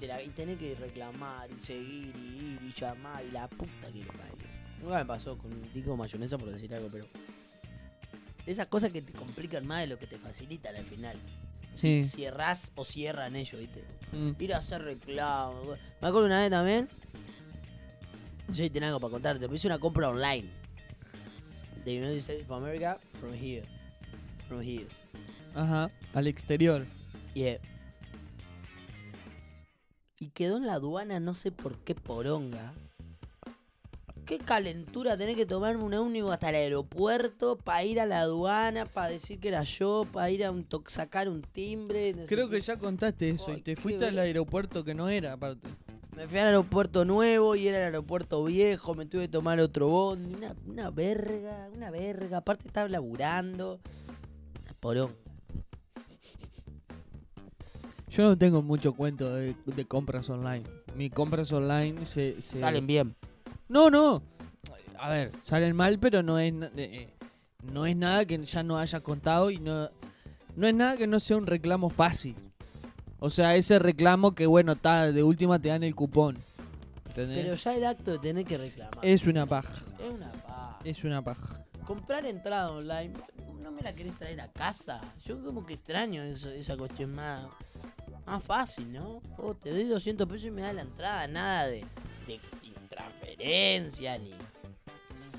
te 0.00 0.06
la- 0.06 0.22
y 0.22 0.28
tenés 0.30 0.58
que 0.58 0.74
reclamar 0.74 1.48
y 1.50 1.60
seguir 1.60 2.14
y 2.16 2.52
ir 2.54 2.58
y 2.62 2.72
llamar 2.78 3.24
y 3.24 3.30
la 3.30 3.48
puta 3.48 3.90
que 3.92 4.00
lo 4.04 4.12
parió. 4.12 4.46
Nunca 4.82 4.98
me 4.98 5.04
pasó 5.06 5.38
con 5.38 5.52
un 5.52 5.62
tico 5.72 5.92
de 5.92 5.96
mayonesa 5.96 6.36
por 6.38 6.50
decir 6.50 6.74
algo, 6.74 6.88
pero. 6.90 7.06
Esas 8.46 8.66
cosas 8.66 8.92
que 8.92 9.00
te 9.00 9.12
complican 9.12 9.66
más 9.66 9.80
de 9.80 9.86
lo 9.86 9.98
que 9.98 10.06
te 10.06 10.18
facilitan 10.18 10.76
al 10.76 10.84
final. 10.84 11.16
Sí. 11.74 12.04
Cierrás 12.04 12.72
o 12.74 12.84
cierran 12.84 13.34
ellos, 13.36 13.58
¿viste? 13.58 13.82
Mm. 14.12 14.32
Ir 14.38 14.54
a 14.54 14.58
hacer 14.58 14.82
reclamo. 14.82 15.76
Me 16.02 16.08
acuerdo 16.08 16.26
una 16.26 16.40
vez 16.42 16.50
también. 16.50 16.88
No 18.46 18.54
sé 18.54 18.64
si 18.64 18.70
tenés 18.70 18.88
algo 18.88 19.00
para 19.00 19.12
contarte, 19.12 19.40
pero 19.40 19.54
hice 19.54 19.66
una 19.66 19.78
compra 19.78 20.10
online. 20.10 20.48
De 21.84 21.96
United 21.98 22.16
States 22.18 22.44
of 22.48 22.52
America, 22.62 22.98
from 23.20 23.32
here. 23.34 23.64
From 24.48 24.60
here. 24.60 24.86
Ajá. 25.54 25.90
Al 26.14 26.26
exterior. 26.26 26.84
Yeah. 27.34 27.58
Y 30.20 30.28
quedó 30.30 30.56
en 30.56 30.66
la 30.66 30.74
aduana, 30.74 31.20
no 31.20 31.34
sé 31.34 31.50
por 31.52 31.76
qué 31.78 31.94
poronga. 31.94 32.72
Qué 34.24 34.38
calentura 34.38 35.18
tener 35.18 35.36
que 35.36 35.44
tomarme 35.44 35.82
un 35.82 35.92
ómnibus 35.92 36.32
hasta 36.32 36.48
el 36.48 36.54
aeropuerto 36.54 37.58
para 37.58 37.84
ir 37.84 38.00
a 38.00 38.06
la 38.06 38.20
aduana, 38.20 38.86
para 38.86 39.08
decir 39.08 39.38
que 39.38 39.48
era 39.48 39.62
yo, 39.64 40.06
para 40.10 40.30
ir 40.30 40.44
a 40.46 40.50
un 40.50 40.64
to- 40.64 40.82
sacar 40.86 41.28
un 41.28 41.42
timbre. 41.42 42.14
no 42.14 42.24
Creo 42.24 42.48
qué. 42.48 42.56
que 42.56 42.62
ya 42.62 42.78
contaste 42.78 43.28
eso 43.30 43.48
Ay, 43.50 43.58
y 43.58 43.62
te 43.62 43.76
fuiste 43.76 44.06
al 44.06 44.18
aeropuerto 44.18 44.82
que 44.82 44.94
no 44.94 45.10
era, 45.10 45.34
aparte. 45.34 45.68
Me 46.16 46.26
fui 46.26 46.38
al 46.38 46.46
aeropuerto 46.46 47.04
nuevo 47.04 47.54
y 47.54 47.68
era 47.68 47.78
el 47.78 47.84
aeropuerto 47.84 48.42
viejo, 48.44 48.94
me 48.94 49.04
tuve 49.04 49.22
que 49.22 49.28
tomar 49.28 49.60
otro 49.60 49.88
bondi, 49.88 50.34
una, 50.36 50.54
una 50.64 50.90
verga, 50.90 51.68
una 51.74 51.90
verga, 51.90 52.38
aparte 52.38 52.68
estaba 52.68 52.88
laburando. 52.88 53.78
Una 54.62 54.72
porón. 54.80 55.23
Yo 58.16 58.22
no 58.24 58.38
tengo 58.38 58.62
mucho 58.62 58.92
cuento 58.92 59.34
de, 59.34 59.54
de 59.66 59.84
compras 59.86 60.28
online. 60.30 60.64
Mis 60.94 61.10
compras 61.12 61.50
online 61.52 62.06
se, 62.06 62.40
se- 62.42 62.58
Salen 62.60 62.86
bien. 62.86 63.14
No, 63.68 63.90
no. 63.90 64.22
A 64.98 65.08
ver, 65.10 65.32
salen 65.42 65.74
mal, 65.74 65.98
pero 65.98 66.22
no 66.22 66.38
es 66.38 66.52
na- 66.52 66.70
eh, 66.76 67.08
no 67.72 67.84
es 67.86 67.96
nada 67.96 68.24
que 68.24 68.38
ya 68.44 68.62
no 68.62 68.78
haya 68.78 69.00
contado 69.00 69.50
y 69.50 69.58
no 69.58 69.90
no 70.56 70.66
es 70.68 70.74
nada 70.74 70.96
que 70.96 71.06
no 71.08 71.18
sea 71.18 71.36
un 71.36 71.46
reclamo 71.46 71.90
fácil. 71.90 72.36
O 73.18 73.28
sea, 73.28 73.56
ese 73.56 73.78
reclamo 73.80 74.34
que, 74.34 74.46
bueno, 74.46 74.72
está 74.72 75.10
de 75.10 75.22
última 75.22 75.58
te 75.58 75.68
dan 75.70 75.82
el 75.82 75.94
cupón. 75.96 76.38
¿Entendés? 77.06 77.42
Pero 77.44 77.54
ya 77.56 77.74
el 77.74 77.84
acto 77.86 78.12
de 78.12 78.18
tener 78.18 78.44
que 78.44 78.58
reclamar. 78.58 78.98
Es 79.02 79.26
una 79.26 79.46
paja. 79.46 79.82
es 79.98 80.12
una 80.14 80.30
paja. 80.32 80.78
Es 80.84 81.04
una 81.04 81.22
paja. 81.22 81.64
Comprar 81.84 82.24
entrada 82.26 82.70
online, 82.70 83.12
¿no 83.60 83.72
me 83.72 83.82
la 83.82 83.94
querés 83.94 84.14
traer 84.16 84.40
a 84.40 84.50
casa? 84.52 85.00
Yo 85.24 85.42
como 85.42 85.66
que 85.66 85.74
extraño 85.74 86.22
eso, 86.22 86.50
esa 86.50 86.76
cuestión 86.76 87.14
más, 87.14 87.46
más 88.26 88.42
fácil, 88.42 88.92
¿no? 88.92 89.20
Oh, 89.38 89.54
te 89.54 89.70
doy 89.70 89.84
200 89.84 90.26
pesos 90.28 90.46
y 90.46 90.50
me 90.50 90.62
das 90.62 90.74
la 90.74 90.82
entrada, 90.82 91.26
nada 91.26 91.66
de, 91.66 91.84
de 92.26 92.40
transferencia 92.88 94.18
ni... 94.18 94.32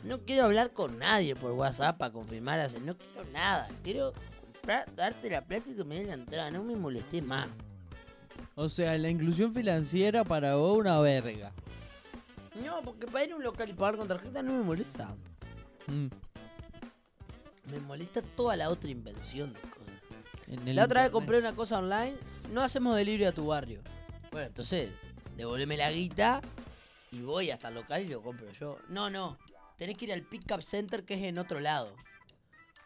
No 0.04 0.20
quiero 0.20 0.44
hablar 0.46 0.72
con 0.72 1.00
nadie 1.00 1.36
por 1.36 1.52
WhatsApp 1.54 1.98
para 1.98 2.12
confirmar, 2.14 2.60
hacer- 2.60 2.82
no 2.84 2.96
quiero 2.96 3.24
nada. 3.32 3.68
Quiero 3.84 4.14
comprar, 4.54 4.86
darte 4.96 5.30
la 5.32 5.42
plata 5.44 5.68
y 5.70 5.74
que 5.76 5.84
me 5.84 5.96
des 5.98 6.08
la 6.08 6.14
entrada, 6.14 6.52
no 6.52 6.64
me 6.64 6.76
molestes 6.76 7.24
más. 7.24 7.48
O 8.54 8.70
sea, 8.70 8.96
la 9.00 9.10
inclusión 9.10 9.52
financiera 9.54 10.24
para 10.24 10.56
vos 10.56 10.78
una 10.78 11.00
verga. 11.00 11.52
No, 12.64 12.82
porque 12.84 13.08
para 13.08 13.26
ir 13.26 13.32
a 13.32 13.36
un 13.36 13.44
local 13.44 13.68
y 13.70 13.74
pagar 13.74 13.98
con 13.98 14.08
tarjeta 14.08 14.44
no 14.44 14.54
me 14.54 14.64
molesta. 14.64 15.08
Mm. 15.88 16.08
Me 17.72 17.80
molesta 17.80 18.22
toda 18.22 18.56
la 18.56 18.70
otra 18.70 18.92
invención. 18.92 19.54
En 20.48 20.68
el 20.68 20.76
La 20.76 20.86
otra 20.86 21.02
vez 21.02 21.10
compré 21.10 21.40
una 21.40 21.56
cosa 21.56 21.80
online, 21.80 22.16
no 22.52 22.62
hacemos 22.62 22.96
delivery 22.96 23.26
a 23.26 23.32
tu 23.32 23.48
barrio. 23.48 23.82
Bueno, 24.32 24.48
entonces, 24.48 24.92
devolveme 25.38 25.78
la 25.78 25.92
guita 25.92 26.42
y 27.12 27.22
voy 27.22 27.52
hasta 27.52 27.70
el 27.70 27.76
local 27.76 28.04
y 28.04 28.08
lo 28.08 28.22
compro 28.22 28.52
yo. 28.52 28.78
No, 28.90 29.10
no, 29.10 29.38
tenés 29.78 29.98
que 29.98 30.06
ir 30.06 30.14
al 30.14 30.24
pick-up 30.24 30.64
center 30.64 31.06
que 31.06 31.16
es 31.16 31.24
en 31.24 31.38
otro 31.38 31.60
lado. 31.60 31.96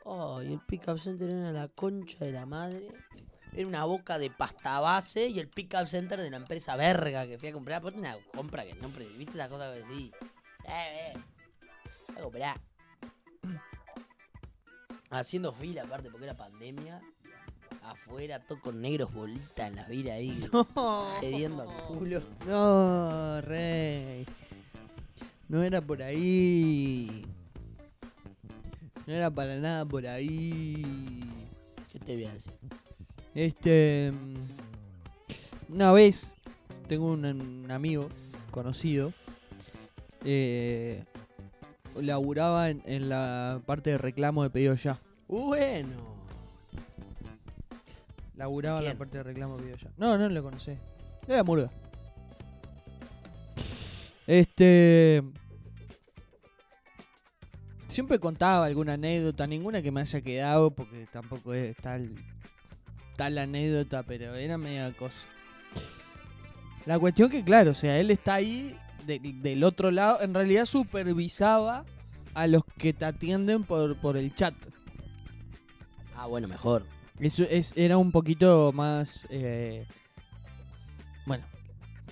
Oh, 0.04 0.42
y 0.42 0.54
el 0.54 0.60
pick-up 0.60 1.00
center 1.00 1.30
era 1.30 1.52
la 1.52 1.68
concha 1.68 2.26
de 2.26 2.32
la 2.32 2.46
madre. 2.46 2.88
Era 3.54 3.68
una 3.68 3.84
boca 3.84 4.20
de 4.20 4.30
pasta 4.30 4.80
base 4.80 5.28
y 5.28 5.40
el 5.40 5.50
pick-up 5.50 5.88
center 5.88 6.22
de 6.22 6.30
la 6.30 6.38
empresa 6.38 6.76
verga 6.76 7.26
que 7.26 7.40
fui 7.40 7.50
a 7.50 7.54
comprar. 7.54 7.80
Aparte 7.80 8.00
una 8.00 8.16
compra 8.36 8.64
que 8.64 8.76
no... 8.76 8.90
¿Viste 8.90 9.34
esas 9.34 9.50
cosas 9.50 9.74
que 9.74 9.84
decís? 9.84 10.12
Eh, 10.66 11.14
eh. 11.14 11.14
A 12.16 12.22
comprar. 12.22 12.60
Haciendo 15.10 15.52
fila 15.52 15.84
aparte 15.84 16.10
porque 16.12 16.26
era 16.26 16.38
pandemia. 16.38 17.02
Afuera, 17.92 18.40
todo 18.40 18.60
con 18.62 18.82
negros 18.82 19.14
bolitas 19.14 19.70
en 19.70 19.76
las 19.76 19.88
vidas 19.88 20.14
ahí. 20.14 20.40
Gediendo 21.20 21.64
al 21.64 21.88
culo. 21.88 22.22
No, 22.46 23.42
rey. 23.42 24.26
No 25.48 25.64
era 25.64 25.82
por 25.82 26.04
ahí. 26.04 27.26
No 29.08 29.14
era 29.14 29.32
para 29.32 29.58
nada 29.58 29.86
por 29.86 30.06
ahí. 30.06 31.24
¿Qué 31.92 32.00
te 32.00 32.16
voy 32.16 32.26
a 32.26 32.34
decir? 32.34 32.54
Este. 33.34 34.14
Una 35.68 35.92
vez 35.92 36.34
tengo 36.88 37.12
un, 37.12 37.26
un 37.26 37.72
amigo 37.72 38.10
conocido. 38.52 39.14
Eh, 40.26 41.04
laburaba 41.96 42.70
en, 42.70 42.84
en 42.86 43.10
la 43.10 43.62
parte 43.66 43.92
de 43.92 43.98
reclamo 43.98 44.44
de 44.44 44.50
pedido 44.50 44.76
ya. 44.76 45.00
Bueno. 45.28 46.09
Laburaba 48.40 48.80
en 48.80 48.86
la 48.86 48.92
¿Quién? 48.92 48.98
parte 48.98 49.18
de 49.18 49.24
reclamo 49.24 49.58
de 49.58 49.64
pedido 49.64 49.78
ya. 49.80 49.90
No, 49.98 50.18
no 50.18 50.30
lo 50.30 50.42
conocí. 50.42 50.72
Era 51.28 51.44
murga. 51.44 51.70
Este. 54.26 55.22
Siempre 57.88 58.18
contaba 58.18 58.66
alguna 58.66 58.94
anécdota, 58.94 59.46
ninguna 59.46 59.82
que 59.82 59.92
me 59.92 60.00
haya 60.00 60.22
quedado, 60.22 60.72
porque 60.72 61.06
tampoco 61.12 61.54
es 61.54 61.76
tal, 61.78 62.16
tal 63.18 63.38
anécdota, 63.38 64.04
pero 64.04 64.36
era 64.36 64.58
media 64.58 64.94
cosa. 64.94 65.18
La 66.86 66.98
cuestión 66.98 67.30
que, 67.30 67.44
claro, 67.44 67.72
o 67.72 67.76
sea, 67.76 68.00
él 68.00 68.10
está 68.10 68.36
ahí 68.36 68.78
de- 69.06 69.20
del 69.20 69.64
otro 69.66 69.92
lado, 69.92 70.22
en 70.22 70.34
realidad 70.34 70.64
supervisaba 70.66 71.84
a 72.36 72.48
los 72.48 72.64
que 72.78 72.94
te 72.94 73.04
atienden 73.04 73.64
por, 73.64 73.98
por 73.98 74.16
el 74.16 74.34
chat. 74.34 74.54
Ah, 76.16 76.28
bueno, 76.28 76.48
mejor. 76.48 76.86
Eso 77.20 77.44
es, 77.44 77.74
era 77.76 77.98
un 77.98 78.12
poquito 78.12 78.72
más. 78.74 79.28
eh, 79.30 79.86
bueno, 81.26 81.46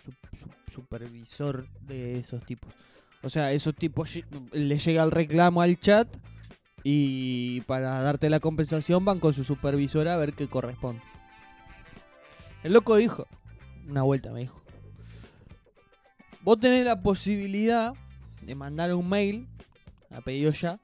su- 0.04 0.12
su- 0.38 0.72
supervisor 0.74 1.68
de 1.82 2.20
esos 2.20 2.46
tipos. 2.46 2.72
O 3.24 3.30
sea, 3.30 3.52
esos 3.52 3.76
tipos 3.76 4.20
le 4.52 4.78
llega 4.80 5.04
el 5.04 5.12
reclamo 5.12 5.62
al 5.62 5.80
chat 5.80 6.08
y 6.84 7.62
para 7.62 8.02
darte 8.02 8.30
la 8.30 8.40
compensación 8.40 9.04
van 9.06 9.20
con 9.20 9.34
su 9.34 9.44
supervisora 9.44 10.14
a 10.14 10.18
ver 10.18 10.34
qué 10.34 10.48
corresponde. 10.48 11.02
El 12.64 12.74
loco 12.74 12.96
dijo, 12.96 13.28
una 13.88 14.04
vuelta 14.04 14.32
me 14.32 14.42
dijo, 14.42 14.62
vos 16.42 16.60
tenés 16.60 16.86
la 16.86 17.02
posibilidad 17.02 17.94
de 18.42 18.56
mandar 18.56 18.94
un 18.94 19.10
mail 19.10 19.48
a 20.12 20.22
pedido 20.22 20.52
ya 20.52 20.80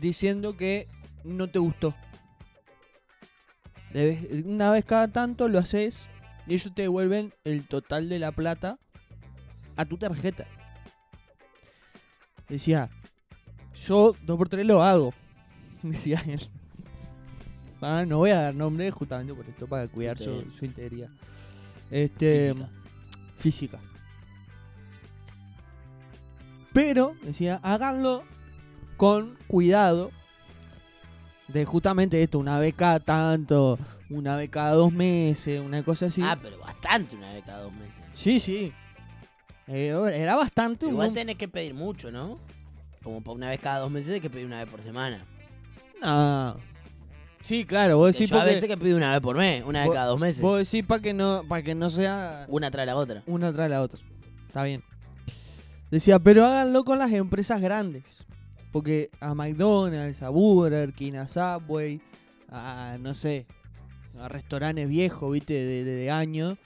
diciendo 0.00 0.56
que 0.56 0.86
no 1.24 1.48
te 1.48 1.58
gustó. 1.58 1.94
Una 4.44 4.70
vez 4.70 4.84
cada 4.84 5.08
tanto 5.08 5.48
lo 5.48 5.58
haces 5.58 6.06
y 6.46 6.54
ellos 6.54 6.74
te 6.74 6.82
devuelven 6.82 7.32
el 7.44 7.66
total 7.66 8.08
de 8.08 8.18
la 8.18 8.32
plata 8.32 8.78
a 9.76 9.84
tu 9.84 9.96
tarjeta. 9.96 10.46
Decía, 12.48 12.90
yo 13.86 14.14
dos 14.22 14.36
por 14.36 14.48
tres 14.48 14.66
lo 14.66 14.82
hago. 14.82 15.14
Decía 15.82 16.22
él. 16.26 16.40
Ah, 17.80 18.04
no 18.06 18.18
voy 18.18 18.30
a 18.30 18.40
dar 18.40 18.54
nombre 18.54 18.90
justamente 18.90 19.34
por 19.34 19.46
esto, 19.48 19.66
para 19.66 19.86
cuidar 19.88 20.18
su, 20.18 20.50
su 20.50 20.64
integridad. 20.64 21.10
Este, 21.90 22.54
Física. 22.54 22.70
física. 23.36 23.80
Pero, 26.72 27.14
decía, 27.22 27.60
háganlo 27.62 28.24
con 28.96 29.36
cuidado. 29.46 30.10
De 31.48 31.64
justamente 31.64 32.22
esto, 32.22 32.38
una 32.38 32.58
vez 32.58 32.74
cada 32.74 33.00
tanto, 33.00 33.78
una 34.10 34.34
vez 34.36 34.48
cada 34.50 34.72
dos 34.72 34.92
meses, 34.92 35.60
una 35.60 35.82
cosa 35.82 36.06
así. 36.06 36.22
Ah, 36.22 36.38
pero 36.40 36.58
bastante 36.58 37.16
una 37.16 37.32
vez 37.32 37.44
cada 37.44 37.60
dos 37.62 37.72
meses. 37.72 37.94
Sí, 38.14 38.40
sí. 38.40 38.72
Eh, 39.66 39.94
era 40.14 40.36
bastante. 40.36 40.86
Igual 40.86 41.08
un- 41.08 41.14
tenés 41.14 41.36
que 41.36 41.48
pedir 41.48 41.74
mucho, 41.74 42.10
¿no? 42.10 42.38
Como 43.02 43.22
para 43.22 43.34
una 43.34 43.48
vez 43.50 43.60
cada 43.60 43.80
dos 43.80 43.90
meses 43.90 44.14
hay 44.14 44.20
que 44.20 44.30
pedir 44.30 44.46
una 44.46 44.58
vez 44.62 44.68
por 44.70 44.82
semana. 44.82 45.24
No. 46.02 46.56
Sí, 47.42 47.66
claro, 47.66 47.98
vos 47.98 48.12
decís 48.12 48.30
yo 48.30 48.40
a 48.40 48.44
veces 48.44 48.66
que 48.66 48.76
pido 48.78 48.96
una 48.96 49.12
vez 49.12 49.20
por 49.20 49.36
mes, 49.36 49.62
una 49.66 49.80
vez 49.80 49.88
Vos- 49.88 49.94
cada 49.94 50.06
dos 50.06 50.18
meses. 50.18 50.40
vos 50.40 50.58
decís 50.58 50.82
para 50.86 51.02
que 51.02 51.12
no, 51.12 51.42
para 51.46 51.62
que 51.62 51.74
no 51.74 51.90
sea 51.90 52.46
Una 52.48 52.70
tras 52.70 52.86
la 52.86 52.96
otra. 52.96 53.22
una 53.26 53.52
tras 53.52 53.68
la 53.68 53.82
otra. 53.82 54.00
Está 54.46 54.62
bien. 54.62 54.82
Decía, 55.90 56.18
pero 56.18 56.46
háganlo 56.46 56.84
con 56.84 56.98
las 56.98 57.12
empresas 57.12 57.60
grandes. 57.60 58.24
Porque 58.74 59.08
a 59.20 59.34
McDonald's, 59.34 60.20
a 60.20 60.30
Burger 60.30 60.92
King, 60.92 61.12
a 61.14 61.28
Subway, 61.28 62.00
a 62.50 62.96
no 63.00 63.14
sé, 63.14 63.46
a 64.18 64.28
restaurantes 64.28 64.88
viejos, 64.88 65.32
viste, 65.32 65.54
de, 65.54 65.84
de, 65.84 65.92
de 65.94 66.10
años, 66.10 66.58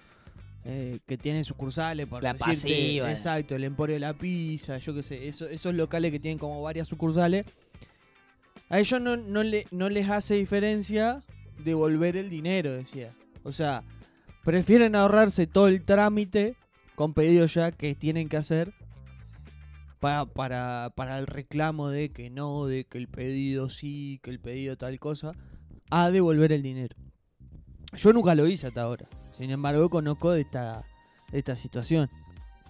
eh, 0.65 1.01
que 1.07 1.19
tienen 1.19 1.45
sucursales, 1.45 2.07
por 2.07 2.23
La 2.23 2.33
decirte, 2.33 2.53
Pasiva. 2.71 3.13
Exacto, 3.13 3.57
el 3.57 3.65
Emporio 3.65 3.97
de 3.97 4.01
la 4.01 4.15
Pizza, 4.15 4.79
yo 4.79 4.95
qué 4.95 5.03
sé, 5.03 5.29
eso- 5.29 5.51
esos 5.51 5.75
locales 5.75 6.11
que 6.11 6.19
tienen 6.19 6.39
como 6.39 6.63
varias 6.63 6.89
sucursales. 6.89 7.45
A 8.71 8.79
ellos 8.79 9.01
no, 9.03 9.19
no, 9.19 9.43
le, 9.43 9.67
no 9.71 9.91
les 9.91 10.09
hace 10.09 10.35
diferencia 10.37 11.23
devolver 11.63 12.17
el 12.17 12.31
dinero, 12.31 12.73
decía. 12.73 13.11
O 13.45 13.53
sea, 13.53 13.83
prefieren 14.45 14.97
ahorrarse 14.97 15.47
todo 15.47 15.69
el 15.69 15.83
trámite 15.85 16.55
con 16.95 17.13
pedido 17.13 17.45
ya 17.45 17.71
que 17.71 17.95
tienen 17.95 18.31
que 18.31 18.39
hacer 18.39 18.73
para, 20.01 20.27
para, 20.27 20.93
para 20.95 21.19
el 21.19 21.27
reclamo 21.27 21.89
de 21.89 22.11
que 22.11 22.31
no, 22.31 22.67
de 22.67 22.85
que 22.85 22.99
el 22.99 23.09
pedido 23.09 23.69
sí, 23.71 24.21
que 24.23 24.31
el 24.31 24.39
pedido 24.41 24.77
tal 24.77 24.99
cosa, 24.99 25.33
a 25.91 26.11
devolver 26.11 26.53
el 26.53 26.63
dinero. 26.63 26.97
Yo 27.95 28.13
nunca 28.13 28.35
lo 28.35 28.47
hice 28.47 28.67
hasta 28.69 28.83
ahora. 28.83 29.07
Sin 29.33 29.51
embargo, 29.51 29.89
conozco 29.89 30.31
de 30.33 30.43
esta, 30.43 30.85
de 31.33 31.39
esta 31.39 31.57
situación. 31.57 32.11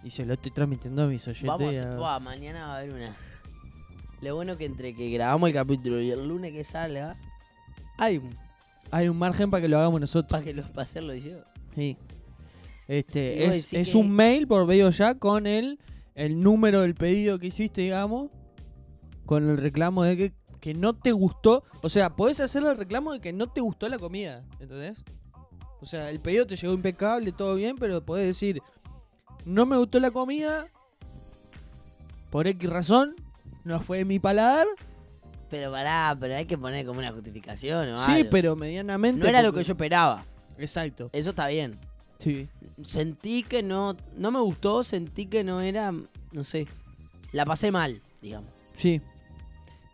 Y 0.04 0.10
se 0.10 0.24
lo 0.24 0.34
estoy 0.34 0.52
transmitiendo 0.52 1.02
a 1.02 1.06
mis 1.06 1.26
oyentes. 1.26 1.48
Vamos, 1.48 1.76
a- 1.76 1.96
buah, 1.96 2.20
mañana 2.20 2.66
va 2.68 2.74
a 2.74 2.78
haber 2.78 2.92
una. 2.94 3.14
Lo 4.20 4.34
bueno 4.36 4.56
que 4.56 4.64
entre 4.64 4.94
que 4.94 5.10
grabamos 5.10 5.48
el 5.48 5.54
capítulo 5.54 6.00
y 6.00 6.10
el 6.10 6.26
lunes 6.26 6.52
que 6.52 6.64
salga, 6.64 7.16
hay 7.98 8.18
un 8.18 8.30
Hay 8.90 9.08
un 9.08 9.18
margen 9.18 9.50
para 9.50 9.60
que 9.60 9.68
lo 9.68 9.78
hagamos 9.78 10.00
nosotros. 10.00 10.30
para 10.30 10.44
que 10.44 10.54
lo 10.54 10.62
para 10.68 10.82
hacerlo 10.82 11.14
yo. 11.14 11.38
Sí. 11.74 11.96
Este, 12.86 13.44
es, 13.44 13.50
decís 13.50 13.72
es 13.74 13.92
que- 13.92 13.98
un 13.98 14.10
mail 14.10 14.46
por 14.46 14.66
medio 14.66 14.88
ya 14.90 15.14
con 15.16 15.46
el, 15.46 15.78
el 16.18 16.40
número 16.42 16.80
del 16.82 16.94
pedido 16.94 17.38
que 17.38 17.46
hiciste, 17.48 17.80
digamos. 17.82 18.30
Con 19.24 19.48
el 19.48 19.58
reclamo 19.58 20.02
de 20.04 20.16
que, 20.16 20.32
que 20.60 20.74
no 20.74 20.94
te 20.94 21.12
gustó. 21.12 21.62
O 21.82 21.88
sea, 21.88 22.16
podés 22.16 22.40
hacer 22.40 22.62
el 22.64 22.76
reclamo 22.76 23.12
de 23.12 23.20
que 23.20 23.32
no 23.32 23.46
te 23.46 23.60
gustó 23.60 23.88
la 23.88 23.98
comida. 23.98 24.44
¿Entendés? 24.58 25.04
O 25.80 25.86
sea, 25.86 26.10
el 26.10 26.18
pedido 26.20 26.46
te 26.46 26.56
llegó 26.56 26.72
impecable, 26.74 27.30
todo 27.32 27.54
bien, 27.54 27.76
pero 27.78 28.04
podés 28.04 28.26
decir, 28.26 28.60
no 29.44 29.64
me 29.66 29.76
gustó 29.76 30.00
la 30.00 30.10
comida. 30.10 30.66
Por 32.30 32.46
X 32.48 32.68
razón. 32.68 33.14
No 33.64 33.80
fue 33.80 33.98
de 33.98 34.04
mi 34.04 34.18
paladar. 34.18 34.66
Pero 35.50 35.70
pará, 35.70 36.16
pero 36.18 36.34
hay 36.34 36.44
que 36.46 36.58
poner 36.58 36.84
como 36.86 36.98
una 37.00 37.12
justificación 37.12 37.90
o 37.92 37.96
Sí, 37.96 38.10
algo. 38.12 38.30
pero 38.30 38.56
medianamente. 38.56 39.22
No 39.22 39.28
era 39.28 39.42
lo 39.42 39.52
que 39.52 39.62
yo 39.62 39.72
esperaba. 39.72 40.24
Exacto. 40.58 41.10
Eso 41.12 41.30
está 41.30 41.46
bien. 41.48 41.78
Sí. 42.18 42.48
Sentí 42.84 43.42
que 43.42 43.62
no, 43.62 43.96
no 44.16 44.30
me 44.30 44.40
gustó, 44.40 44.82
sentí 44.82 45.26
que 45.26 45.44
no 45.44 45.60
era, 45.60 45.92
no 46.32 46.44
sé, 46.44 46.66
la 47.32 47.44
pasé 47.44 47.70
mal, 47.70 48.00
digamos. 48.22 48.50
Sí. 48.74 49.00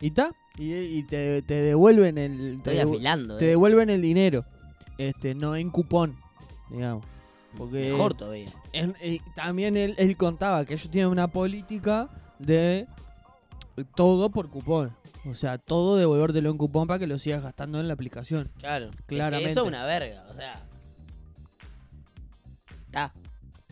¿Y 0.01 0.07
está? 0.07 0.31
Y, 0.57 0.73
y 0.73 1.03
te, 1.03 1.41
te 1.41 1.55
devuelven 1.55 2.17
el. 2.17 2.61
Te, 2.63 2.71
Estoy 2.71 2.75
devu- 2.77 2.95
afilando. 2.95 3.37
te 3.37 3.45
eh. 3.45 3.49
devuelven 3.49 3.89
el 3.89 4.01
dinero. 4.01 4.45
Este, 4.97 5.35
no 5.35 5.55
en 5.55 5.69
cupón, 5.69 6.15
digamos. 6.69 7.03
Porque 7.57 7.91
Mejor 7.91 8.13
todavía. 8.13 8.47
él- 8.73 9.21
también 9.35 9.77
él, 9.77 9.95
él 9.97 10.15
contaba 10.17 10.65
que 10.65 10.73
ellos 10.73 10.89
tienen 10.89 11.09
una 11.09 11.27
política 11.27 12.09
de 12.39 12.87
todo 13.95 14.29
por 14.29 14.49
cupón. 14.49 14.95
O 15.29 15.33
sea, 15.33 15.57
todo 15.57 15.97
devolvértelo 15.97 16.49
en 16.51 16.57
cupón 16.57 16.87
para 16.87 16.99
que 16.99 17.07
lo 17.07 17.17
sigas 17.17 17.43
gastando 17.43 17.79
en 17.79 17.87
la 17.87 17.93
aplicación. 17.93 18.49
Claro. 18.59 18.85
es 18.89 18.95
que 19.07 19.15
Claramente. 19.15 19.49
eso 19.51 19.61
es 19.63 19.67
una 19.67 19.85
verga, 19.85 20.25
o 20.29 20.35
sea. 20.35 20.63
Está. 22.95 23.13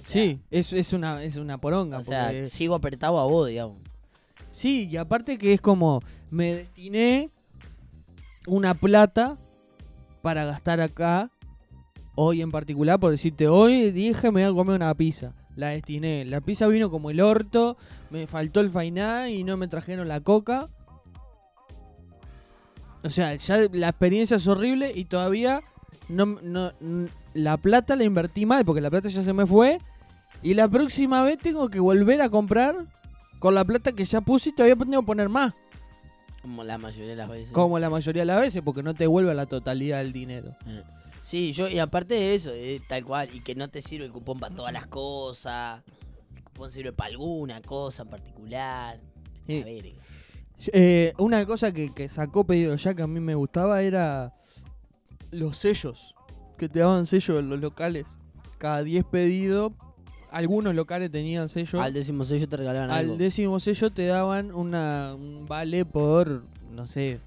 Sí, 0.06 0.42
es, 0.51 0.74
es 0.74 0.92
una 0.92 1.24
es 1.24 1.38
una 1.38 1.58
poronga. 1.58 1.98
O 1.98 2.03
sea, 2.03 2.46
sigo 2.48 2.75
apretado 2.75 3.18
a 3.20 3.24
vos, 3.25 3.48
digamos. 3.48 3.77
Sí, 4.51 4.88
y 4.92 4.98
aparte 4.98 5.38
que 5.38 5.53
es 5.53 5.62
como, 5.62 6.01
me 6.30 6.53
destiné 6.53 7.30
una 8.46 8.74
plata 8.74 9.38
para 10.22 10.44
gastar 10.44 10.82
acá, 10.82 11.32
hoy 12.15 12.42
en 12.42 12.51
particular, 12.51 13.00
por 13.00 13.12
decirte, 13.12 13.48
hoy 13.48 13.92
dije 13.92 14.30
me 14.30 14.44
voy 14.46 14.51
a 14.51 14.56
comer 14.56 14.75
una 14.75 14.94
pizza. 14.94 15.34
La 15.56 15.70
destiné. 15.70 16.25
La 16.25 16.42
pizza 16.42 16.68
vino 16.68 16.89
como 16.89 17.10
el 17.10 17.22
orto, 17.22 17.77
me 18.10 18.27
faltó 18.27 18.60
el 18.60 18.70
fainá 18.70 19.30
y 19.30 19.44
no 19.46 19.56
me 19.56 19.68
trajeron 19.70 20.08
la 20.10 20.20
coca. 20.20 20.70
O 23.03 23.10
sea, 23.10 23.36
ya 23.36 23.58
la 23.72 23.89
experiencia 23.89 24.38
es 24.38 24.48
horrible 24.48 24.92
y 24.94 25.06
todavía 25.06 25.62
no, 26.10 26.25
no- 26.25 26.74
la 27.34 27.58
plata 27.58 27.96
la 27.96 28.04
invertí 28.04 28.46
mal 28.46 28.66
porque 28.66 28.82
la 28.82 28.90
plata 28.90 29.10
ya 29.10 29.22
se 29.24 29.34
me 29.34 29.46
fue. 29.46 29.80
Y 30.42 30.54
la 30.56 30.68
próxima 30.68 31.24
vez 31.24 31.38
tengo 31.38 31.70
que 31.70 31.80
volver 31.80 32.22
a 32.22 32.30
comprar 32.30 32.86
con 33.40 33.56
la 33.56 33.63
plata 33.63 33.94
que 33.94 34.04
ya 34.06 34.22
puse 34.22 34.50
y 34.50 34.54
todavía 34.54 34.75
tengo 34.75 35.02
que 35.02 35.06
poner 35.06 35.30
más. 35.30 35.54
Como 36.42 36.63
la 36.63 36.78
mayoría 36.78 37.12
de 37.12 37.16
las 37.16 37.30
veces. 37.30 37.54
Como 37.54 37.80
la 37.80 37.89
mayoría 37.89 38.24
de 38.24 38.26
las 38.26 38.41
veces, 38.41 38.62
porque 38.62 38.84
no 38.84 38.93
te 38.93 39.06
devuelve 39.06 39.34
la 39.34 39.46
totalidad 39.46 40.00
del 40.00 40.12
dinero. 40.12 40.56
Eh. 40.65 40.84
Sí, 41.22 41.54
yo, 41.54 41.69
y 41.69 41.80
aparte 41.80 42.15
de 42.15 42.36
eso, 42.36 42.52
eh, 42.54 42.82
tal 42.89 43.06
cual, 43.06 43.30
y 43.34 43.39
que 43.39 43.56
no 43.56 43.69
te 43.69 43.82
sirve 43.82 44.06
el 44.06 44.12
cupón 44.12 44.41
para 44.41 44.54
todas 44.54 44.74
las 44.74 44.88
cosas. 44.88 45.82
El 46.36 46.43
cupón 46.43 46.69
sirve 46.69 46.91
para 46.91 47.12
alguna 47.12 47.62
cosa 47.62 48.04
en 48.04 48.10
particular. 48.10 49.00
Sí. 49.48 49.62
A 49.62 49.65
ver, 49.65 49.93
Eh, 50.74 51.13
una 51.17 51.46
cosa 51.46 51.72
que, 51.72 51.93
que 51.93 52.10
sacó 52.10 52.46
pedido 52.46 52.76
ya 52.76 52.93
que 52.93 53.02
a 53.04 53.08
mí 53.08 53.22
me 53.22 53.36
gustaba 53.36 53.82
era 53.82 54.34
los 55.32 55.58
sellos. 55.58 56.12
Que 56.63 56.69
te 56.69 56.80
daban 56.80 57.06
sellos 57.06 57.39
en 57.39 57.49
los 57.49 57.60
locales. 57.60 58.06
Cada 58.58 58.84
10 58.84 59.04
pedidos, 59.04 59.73
algunos 60.32 60.73
locales 60.73 61.12
tenían 61.12 61.49
sello. 61.49 61.82
al 61.82 61.93
décimo 61.93 62.23
sello 62.23 62.47
te 62.47 62.56
regalaban 62.56 62.89
algo. 62.89 63.12
Al 63.12 63.17
décimo 63.17 63.60
sello 63.60 63.91
te 63.91 64.06
daban 64.06 64.54
una, 64.54 65.13
un 65.13 65.45
vale 65.45 65.84
por, 65.84 66.45
no 66.71 66.88
sé, 66.88 67.19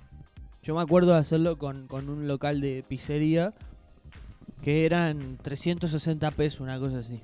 yo 0.62 0.74
me 0.74 0.80
acuerdo 0.80 1.12
de 1.12 1.18
hacerlo 1.18 1.58
con, 1.58 1.86
con 1.86 2.08
un 2.08 2.26
local 2.26 2.62
de 2.62 2.82
pizzería 2.88 3.52
que 4.62 4.86
eran 4.86 5.36
360 5.42 6.30
pesos, 6.30 6.60
una 6.60 6.78
cosa 6.78 7.00
así. 7.00 7.20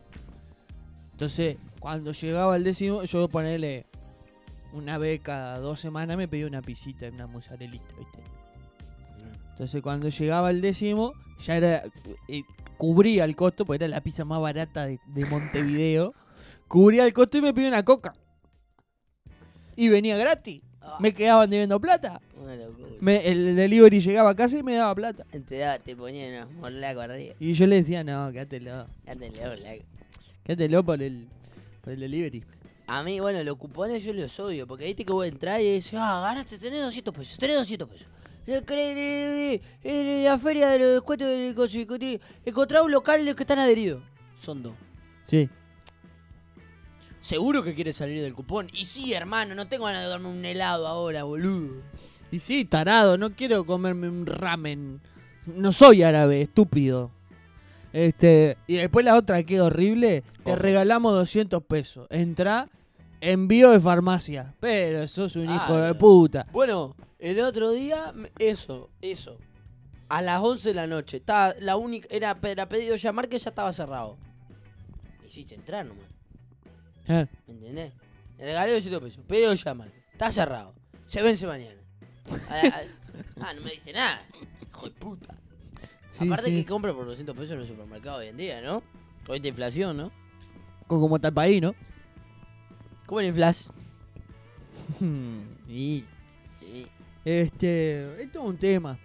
Entonces, 1.12 1.56
cuando 1.80 2.12
llegaba 2.12 2.56
el 2.56 2.64
décimo, 2.64 3.04
yo 3.04 3.26
ponerle 3.28 3.86
una 4.74 4.98
vez 4.98 5.20
cada 5.20 5.58
dos 5.60 5.80
semanas 5.80 6.18
me 6.18 6.28
pedía 6.28 6.46
una 6.46 6.60
pisita 6.60 7.06
y 7.06 7.08
una 7.08 7.26
mozzarellita, 7.26 7.96
¿viste? 7.98 8.18
Entonces, 9.62 9.80
cuando 9.80 10.08
llegaba 10.08 10.50
el 10.50 10.60
décimo, 10.60 11.12
ya 11.38 11.56
era. 11.56 11.84
eh, 12.26 12.42
cubría 12.78 13.22
el 13.24 13.36
costo, 13.36 13.64
porque 13.64 13.84
era 13.84 13.88
la 13.94 14.00
pizza 14.00 14.24
más 14.24 14.40
barata 14.40 14.86
de, 14.86 14.98
de 15.06 15.24
Montevideo. 15.26 16.14
cubría 16.66 17.04
el 17.06 17.12
costo 17.12 17.38
y 17.38 17.42
me 17.42 17.54
pidió 17.54 17.68
una 17.68 17.84
coca. 17.84 18.12
Y 19.76 19.88
venía 19.88 20.16
gratis. 20.16 20.62
Ah, 20.80 20.98
Me 21.00 21.14
quedaban 21.14 21.48
debiendo 21.48 21.78
plata. 21.80 22.20
una 22.36 22.56
locura. 22.56 22.88
Me- 22.98 23.24
el 23.28 23.54
delivery 23.54 24.00
llegaba 24.00 24.30
a 24.30 24.34
casa 24.34 24.58
y 24.58 24.64
me 24.64 24.74
daba 24.74 24.92
plata. 24.96 25.24
Te, 25.46 25.58
da- 25.58 25.78
te 25.78 25.94
ponían 25.94 26.34
unos 26.44 26.52
morlacos 26.60 27.04
arriba. 27.04 27.34
Y 27.38 27.52
yo 27.52 27.64
le 27.68 27.76
decía, 27.76 28.02
no, 28.02 28.32
quédatelo. 28.32 28.88
Ándale, 29.06 29.30
loco. 29.30 29.84
Quédatelo 30.42 30.84
por 30.84 31.00
el, 31.00 31.28
por 31.82 31.92
el 31.92 32.00
delivery. 32.00 32.42
A 32.88 33.04
mí, 33.04 33.20
bueno, 33.20 33.44
los 33.44 33.54
cupones 33.58 34.02
yo 34.02 34.12
los 34.12 34.40
odio, 34.40 34.66
porque 34.66 34.86
viste 34.86 35.04
que 35.04 35.12
vos 35.12 35.24
entrás 35.24 35.60
y 35.60 35.66
decís, 35.74 35.92
ah, 35.94 36.20
ganaste, 36.24 36.58
tenés 36.58 36.82
200 36.82 37.14
pesos, 37.14 37.38
tenés 37.38 37.54
200 37.58 37.88
pesos. 37.88 38.08
De 38.46 39.60
la 40.24 40.38
feria 40.38 40.68
de 40.70 40.78
los 40.78 40.92
descuentos 40.94 41.28
encontrá 42.44 42.82
un 42.82 42.90
local 42.90 43.20
de 43.20 43.26
los 43.26 43.36
que 43.36 43.42
están 43.44 43.58
adheridos. 43.58 44.02
Son 44.34 44.62
dos. 44.62 44.74
Sí. 45.26 45.48
Seguro 47.20 47.62
que 47.62 47.74
quieres 47.74 47.96
salir 47.96 48.20
del 48.20 48.34
cupón. 48.34 48.66
Y 48.72 48.84
sí, 48.84 49.12
hermano, 49.14 49.54
no 49.54 49.68
tengo 49.68 49.84
ganas 49.84 50.02
de 50.02 50.08
darme 50.08 50.28
un 50.28 50.44
helado 50.44 50.88
ahora, 50.88 51.22
boludo. 51.22 51.80
Y 52.32 52.40
sí, 52.40 52.64
tarado, 52.64 53.16
no 53.16 53.30
quiero 53.30 53.64
comerme 53.64 54.08
un 54.08 54.26
ramen. 54.26 55.00
No 55.46 55.70
soy 55.70 56.02
árabe, 56.02 56.42
estúpido. 56.42 57.12
Este, 57.92 58.56
y 58.66 58.76
después 58.76 59.04
la 59.04 59.16
otra 59.16 59.42
que 59.44 59.60
horrible, 59.60 60.24
te 60.44 60.56
regalamos 60.56 61.12
200 61.12 61.62
pesos. 61.62 62.08
Entra, 62.10 62.68
envío 63.20 63.70
de 63.70 63.78
farmacia. 63.78 64.54
Pero 64.58 65.06
sos 65.06 65.36
un 65.36 65.48
Ah, 65.48 65.56
hijo 65.56 65.76
de 65.76 65.94
puta. 65.94 66.46
Bueno, 66.52 66.96
el 67.30 67.40
otro 67.40 67.70
día, 67.70 68.12
eso, 68.38 68.90
eso. 69.00 69.38
A 70.08 70.20
las 70.20 70.40
11 70.42 70.68
de 70.70 70.74
la 70.74 70.86
noche. 70.86 71.16
Estaba 71.18 71.54
la 71.60 71.76
única, 71.76 72.06
era, 72.10 72.38
era 72.42 72.68
pedido 72.68 72.96
llamar 72.96 73.28
que 73.28 73.38
ya 73.38 73.48
estaba 73.50 73.72
cerrado. 73.72 74.18
Me 75.20 75.26
hiciste 75.26 75.54
entrar 75.54 75.86
nomás. 75.86 76.04
Eh, 77.08 77.26
¿Me 77.46 77.54
entendés? 77.54 77.92
Le 78.38 78.44
regalé 78.44 78.72
200 78.74 79.00
pesos. 79.02 79.24
Pedido 79.26 79.54
llamar. 79.54 79.88
Está 80.12 80.30
cerrado. 80.32 80.74
Se 81.06 81.22
vence 81.22 81.46
mañana. 81.46 81.80
Ah, 83.40 83.52
no 83.54 83.60
me 83.62 83.72
dice 83.72 83.92
nada. 83.92 84.22
Hijo 84.70 84.86
de 84.86 84.90
puta. 84.92 85.34
sí, 86.12 86.26
Aparte 86.26 86.46
sí. 86.50 86.56
que 86.56 86.66
compra 86.66 86.92
por 86.94 87.04
200 87.06 87.34
pesos 87.34 87.50
en 87.52 87.60
el 87.62 87.66
supermercado 87.66 88.18
hoy 88.18 88.28
en 88.28 88.36
día, 88.36 88.60
¿no? 88.62 88.82
Con 89.26 89.34
esta 89.36 89.48
inflación, 89.48 89.96
¿no? 89.96 90.12
Co- 90.86 91.00
Como 91.00 91.16
está 91.16 91.28
el 91.28 91.34
país, 91.34 91.60
¿no? 91.62 91.74
¿Cómo 93.06 93.20
la 93.20 93.26
inflas? 93.28 93.70
Y- 95.68 96.04
este, 97.24 98.22
esto 98.22 98.40
es 98.40 98.44
un 98.46 98.56
tema. 98.58 98.98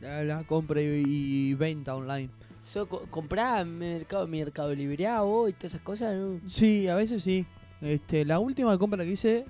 La, 0.00 0.22
la 0.22 0.44
compra 0.44 0.80
y, 0.80 1.02
y 1.06 1.54
venta 1.54 1.94
online. 1.94 2.30
So, 2.62 2.88
co- 2.88 3.06
comprá 3.10 3.60
en 3.60 3.78
mercado, 3.78 4.26
mercado 4.26 4.74
Libre 4.74 5.04
y 5.04 5.52
todas 5.52 5.64
esas 5.64 5.80
cosas, 5.80 6.14
¿no? 6.14 6.40
Sí, 6.48 6.86
a 6.88 6.94
veces 6.94 7.22
sí. 7.22 7.46
Este, 7.80 8.24
la 8.24 8.38
última 8.38 8.76
compra 8.78 9.04
que 9.04 9.12
hice 9.12 9.44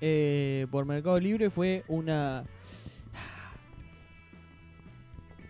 eh, 0.00 0.66
por 0.70 0.84
Mercado 0.84 1.18
Libre 1.18 1.50
fue 1.50 1.84
una 1.88 2.44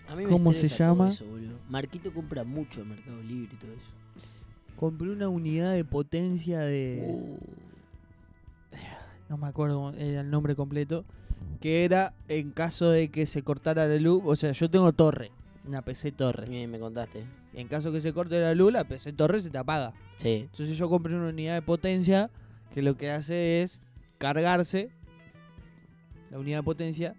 A 0.08 0.16
mí 0.16 0.24
me 0.24 0.30
¿Cómo 0.30 0.52
se 0.52 0.68
llama? 0.68 1.08
eso. 1.08 1.24
Marquito 1.68 2.12
compra 2.12 2.42
mucho 2.42 2.80
en 2.82 2.88
Mercado 2.88 3.22
Libre 3.22 3.50
y 3.52 3.56
todo 3.56 3.72
eso. 3.72 3.92
compré 4.76 5.10
una 5.10 5.28
unidad 5.28 5.72
de 5.72 5.84
potencia 5.84 6.60
de 6.60 7.04
Uh, 7.06 7.38
no 9.28 9.36
me 9.36 9.46
acuerdo 9.46 9.92
era 9.94 10.22
el 10.22 10.30
nombre 10.30 10.56
completo, 10.56 11.04
que 11.60 11.84
era 11.84 12.14
en 12.28 12.50
caso 12.50 12.90
de 12.90 13.10
que 13.10 13.26
se 13.26 13.42
cortara 13.42 13.86
la 13.86 13.96
luz, 13.96 14.22
o 14.24 14.34
sea, 14.34 14.52
yo 14.52 14.70
tengo 14.70 14.92
torre, 14.92 15.30
una 15.66 15.82
PC 15.82 16.12
torre. 16.12 16.46
bien, 16.48 16.70
me 16.70 16.78
contaste. 16.78 17.24
En 17.52 17.68
caso 17.68 17.92
que 17.92 18.00
se 18.00 18.12
corte 18.12 18.40
la 18.40 18.54
luz, 18.54 18.72
la 18.72 18.84
PC 18.84 19.12
torre 19.12 19.40
se 19.40 19.50
te 19.50 19.58
apaga. 19.58 19.92
Sí. 20.16 20.48
Entonces 20.50 20.76
yo 20.76 20.88
compré 20.88 21.14
una 21.14 21.28
unidad 21.28 21.54
de 21.54 21.62
potencia 21.62 22.30
que 22.72 22.82
lo 22.82 22.96
que 22.96 23.10
hace 23.10 23.62
es 23.62 23.80
cargarse 24.18 24.90
la 26.30 26.38
unidad 26.38 26.58
de 26.58 26.62
potencia 26.62 27.16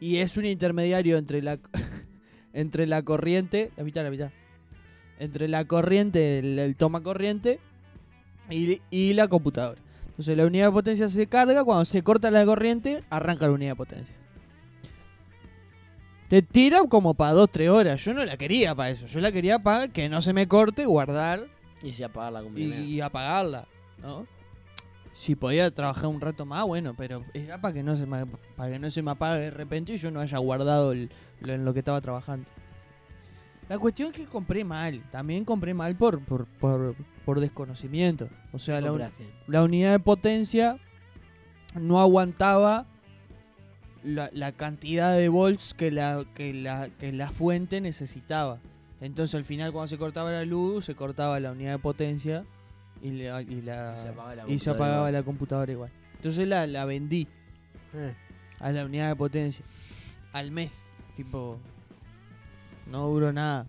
y 0.00 0.16
es 0.16 0.36
un 0.36 0.46
intermediario 0.46 1.18
entre 1.18 1.42
la 1.42 1.58
entre 2.52 2.86
la 2.86 3.02
corriente, 3.02 3.70
la 3.76 3.84
mitad, 3.84 4.02
la 4.02 4.10
mitad. 4.10 4.30
Entre 5.18 5.46
la 5.46 5.64
corriente, 5.66 6.38
el, 6.38 6.58
el 6.58 6.74
toma 6.74 7.02
corriente 7.02 7.60
y, 8.50 8.80
y 8.90 9.12
la 9.12 9.28
computadora. 9.28 9.80
Entonces 10.12 10.36
la 10.36 10.46
unidad 10.46 10.66
de 10.66 10.72
potencia 10.72 11.08
se 11.08 11.26
carga, 11.26 11.64
cuando 11.64 11.84
se 11.84 12.02
corta 12.02 12.30
la 12.30 12.44
corriente, 12.44 13.02
arranca 13.10 13.46
la 13.46 13.52
unidad 13.52 13.72
de 13.72 13.76
potencia. 13.76 14.14
Te 16.28 16.40
tira 16.40 16.80
como 16.88 17.14
para 17.14 17.32
2-3 17.34 17.68
horas. 17.68 18.02
Yo 18.04 18.14
no 18.14 18.24
la 18.24 18.36
quería 18.36 18.74
para 18.74 18.90
eso. 18.90 19.06
Yo 19.06 19.20
la 19.20 19.32
quería 19.32 19.58
para 19.58 19.88
que 19.88 20.08
no 20.08 20.22
se 20.22 20.32
me 20.32 20.48
corte, 20.48 20.86
guardar 20.86 21.46
Y 21.82 21.92
si 21.92 22.02
apagar 22.02 22.32
la 22.32 22.42
y, 22.56 23.00
apagarla, 23.00 23.66
¿no? 24.00 24.26
Si 25.14 25.34
podía 25.34 25.70
trabajar 25.70 26.06
un 26.06 26.20
rato 26.22 26.46
más, 26.46 26.64
bueno, 26.64 26.94
pero 26.96 27.22
era 27.34 27.60
para 27.60 27.74
que 27.74 27.82
no 27.82 27.96
se 27.96 28.06
me, 28.06 28.24
para 28.56 28.70
que 28.72 28.78
no 28.78 28.90
se 28.90 29.02
me 29.02 29.10
apague 29.10 29.42
de 29.42 29.50
repente 29.50 29.92
y 29.92 29.98
yo 29.98 30.10
no 30.10 30.20
haya 30.20 30.38
guardado 30.38 30.92
el- 30.92 31.10
lo 31.40 31.52
en 31.52 31.66
lo 31.66 31.74
que 31.74 31.80
estaba 31.80 32.00
trabajando. 32.00 32.46
La 33.72 33.78
cuestión 33.78 34.10
es 34.10 34.14
que 34.18 34.26
compré 34.26 34.64
mal, 34.64 35.02
también 35.10 35.44
compré 35.46 35.72
mal 35.72 35.96
por, 35.96 36.20
por, 36.24 36.44
por, 36.46 36.94
por 37.24 37.40
desconocimiento. 37.40 38.28
O 38.52 38.58
sea, 38.58 38.80
la, 38.82 38.92
un- 38.92 38.98
compraste? 38.98 39.26
la 39.46 39.62
unidad 39.64 39.92
de 39.92 39.98
potencia 39.98 40.78
no 41.74 41.98
aguantaba 41.98 42.86
la, 44.04 44.28
la 44.34 44.52
cantidad 44.52 45.16
de 45.16 45.28
volts 45.30 45.72
que 45.72 45.90
la, 45.90 46.24
que, 46.34 46.52
la, 46.52 46.90
que 46.98 47.12
la 47.12 47.30
fuente 47.30 47.80
necesitaba. 47.80 48.58
Entonces 49.00 49.34
al 49.36 49.44
final 49.44 49.72
cuando 49.72 49.88
se 49.88 49.96
cortaba 49.96 50.30
la 50.30 50.44
luz, 50.44 50.84
se 50.84 50.94
cortaba 50.94 51.40
la 51.40 51.52
unidad 51.52 51.72
de 51.72 51.78
potencia 51.78 52.44
y, 53.00 53.10
la- 53.12 53.40
y 53.40 53.62
la- 53.62 53.96
Y 53.96 54.02
se 54.02 54.08
apagaba 54.08 54.34
la 54.34 54.42
y 54.42 54.58
se 54.58 54.70
computadora 54.70 54.74
apagaba 54.76 54.96
igual. 55.08 55.12
la 55.14 55.22
computadora 55.22 55.72
igual. 55.72 55.90
Entonces 56.16 56.46
la, 56.46 56.66
la 56.66 56.84
vendí 56.84 57.26
Eh. 57.94 58.14
a 58.60 58.70
la 58.70 58.84
unidad 58.84 59.08
de 59.08 59.16
potencia 59.16 59.64
al 60.34 60.50
mes. 60.50 60.92
Tipo, 61.16 61.58
no 62.86 63.08
duró 63.08 63.32
nada. 63.32 63.66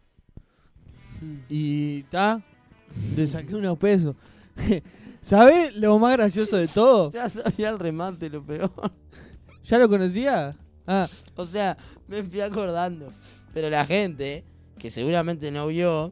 Y 1.49 2.03
ta, 2.03 2.41
le 3.15 3.25
saqué 3.27 3.55
unos 3.55 3.77
pesos. 3.77 4.15
¿Sabes 5.21 5.75
lo 5.75 5.97
más 5.99 6.13
gracioso 6.13 6.57
de 6.57 6.67
todo? 6.67 7.11
Ya 7.13 7.29
sabía 7.29 7.69
el 7.69 7.79
remate, 7.79 8.29
lo 8.29 8.43
peor. 8.43 8.71
¿Ya 9.65 9.79
lo 9.79 9.87
conocía? 9.87 10.53
Ah, 10.85 11.07
O 11.37 11.45
sea, 11.45 11.77
me 12.07 12.23
fui 12.23 12.41
acordando. 12.41 13.11
Pero 13.53 13.69
la 13.69 13.85
gente, 13.85 14.43
que 14.77 14.91
seguramente 14.91 15.49
no 15.51 15.67
vio, 15.67 16.11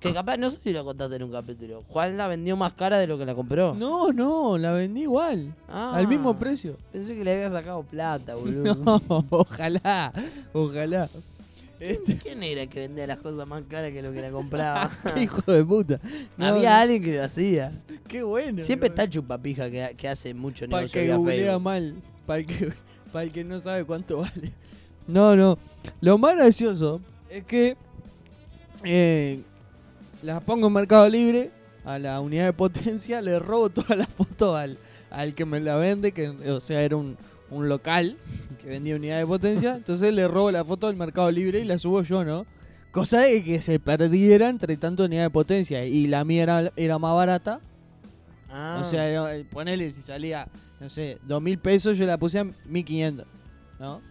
que 0.00 0.12
capaz, 0.12 0.36
no 0.36 0.50
sé 0.50 0.58
si 0.62 0.72
lo 0.72 0.84
contaste 0.84 1.16
en 1.16 1.22
un 1.22 1.30
capítulo, 1.32 1.84
Juan 1.88 2.16
la 2.18 2.26
vendió 2.28 2.56
más 2.56 2.72
cara 2.74 2.98
de 2.98 3.06
lo 3.06 3.16
que 3.16 3.24
la 3.24 3.34
compró. 3.34 3.72
no, 3.74 4.12
no, 4.12 4.58
la 4.58 4.72
vendí 4.72 5.02
igual. 5.02 5.54
Ah, 5.68 5.92
Al 5.94 6.08
mismo 6.08 6.36
precio. 6.36 6.76
Pensé 6.92 7.14
que 7.14 7.24
le 7.24 7.32
había 7.32 7.50
sacado 7.50 7.82
plata, 7.84 8.34
boludo. 8.36 8.74
No, 8.74 9.24
ojalá, 9.30 10.12
ojalá. 10.52 11.08
Este, 11.82 12.16
¿Quién 12.16 12.40
era 12.44 12.62
el 12.62 12.68
que 12.68 12.78
vendía 12.78 13.08
las 13.08 13.18
cosas 13.18 13.44
más 13.48 13.64
caras 13.68 13.90
que 13.90 14.02
lo 14.02 14.12
que 14.12 14.20
la 14.20 14.30
compraba? 14.38 14.88
qué 15.14 15.22
hijo 15.24 15.42
de 15.50 15.64
puta. 15.64 16.00
No, 16.36 16.46
Había 16.46 16.80
alguien 16.80 17.02
que 17.02 17.16
lo 17.16 17.24
hacía. 17.24 17.72
Qué 18.06 18.22
bueno. 18.22 18.62
Siempre 18.62 18.88
bro. 18.88 18.92
está 18.94 19.02
el 19.02 19.10
chupapija 19.10 19.68
que, 19.68 19.94
que 19.96 20.08
hace 20.08 20.32
mucho 20.32 20.66
Para 20.68 20.82
negocio 20.82 21.00
que 21.00 21.06
vía 21.06 21.16
googlea 21.16 21.58
mal. 21.58 21.96
Para 22.24 22.38
el 22.38 22.46
que, 22.46 22.72
para 23.12 23.24
el 23.24 23.32
que 23.32 23.42
no 23.42 23.60
sabe 23.60 23.84
cuánto 23.84 24.18
vale. 24.18 24.52
No, 25.08 25.34
no. 25.34 25.58
Lo 26.00 26.18
más 26.18 26.36
gracioso 26.36 27.00
es 27.28 27.42
que 27.44 27.76
eh, 28.84 29.42
las 30.22 30.40
pongo 30.44 30.68
en 30.68 30.72
Mercado 30.74 31.08
Libre 31.08 31.50
a 31.84 31.98
la 31.98 32.20
unidad 32.20 32.44
de 32.44 32.52
potencia, 32.52 33.20
le 33.20 33.40
robo 33.40 33.70
toda 33.70 33.96
la 33.96 34.06
foto 34.06 34.54
al, 34.54 34.78
al 35.10 35.34
que 35.34 35.44
me 35.44 35.58
la 35.58 35.74
vende, 35.74 36.12
que 36.12 36.28
o 36.28 36.60
sea 36.60 36.80
era 36.82 36.94
un, 36.94 37.16
un 37.52 37.68
local 37.68 38.16
que 38.60 38.68
vendía 38.68 38.96
unidad 38.96 39.18
de 39.18 39.26
potencia. 39.26 39.74
Entonces 39.76 40.12
le 40.14 40.26
robo 40.28 40.50
la 40.50 40.64
foto 40.64 40.86
del 40.88 40.96
Mercado 40.96 41.30
Libre 41.30 41.60
y 41.60 41.64
la 41.64 41.78
subo 41.78 42.02
yo, 42.02 42.24
¿no? 42.24 42.46
Cosa 42.90 43.20
de 43.22 43.42
que 43.42 43.60
se 43.62 43.78
perdiera 43.80 44.48
entre 44.48 44.76
tanto 44.76 45.04
unidad 45.04 45.22
de 45.24 45.30
potencia 45.30 45.84
y 45.86 46.06
la 46.06 46.24
mía 46.24 46.42
era, 46.42 46.72
era 46.76 46.98
más 46.98 47.14
barata. 47.14 47.60
Ah, 48.50 48.78
O 48.80 48.84
sea, 48.84 49.08
era- 49.08 49.34
eh, 49.36 49.44
ponele 49.50 49.90
si 49.90 50.02
salía, 50.02 50.46
no 50.80 50.88
sé, 50.90 51.18
dos 51.26 51.40
mil 51.40 51.58
pesos, 51.58 51.96
yo 51.96 52.04
la 52.06 52.18
puse 52.18 52.38
a 52.40 52.44
1500, 52.44 53.26
¿no? 53.80 54.02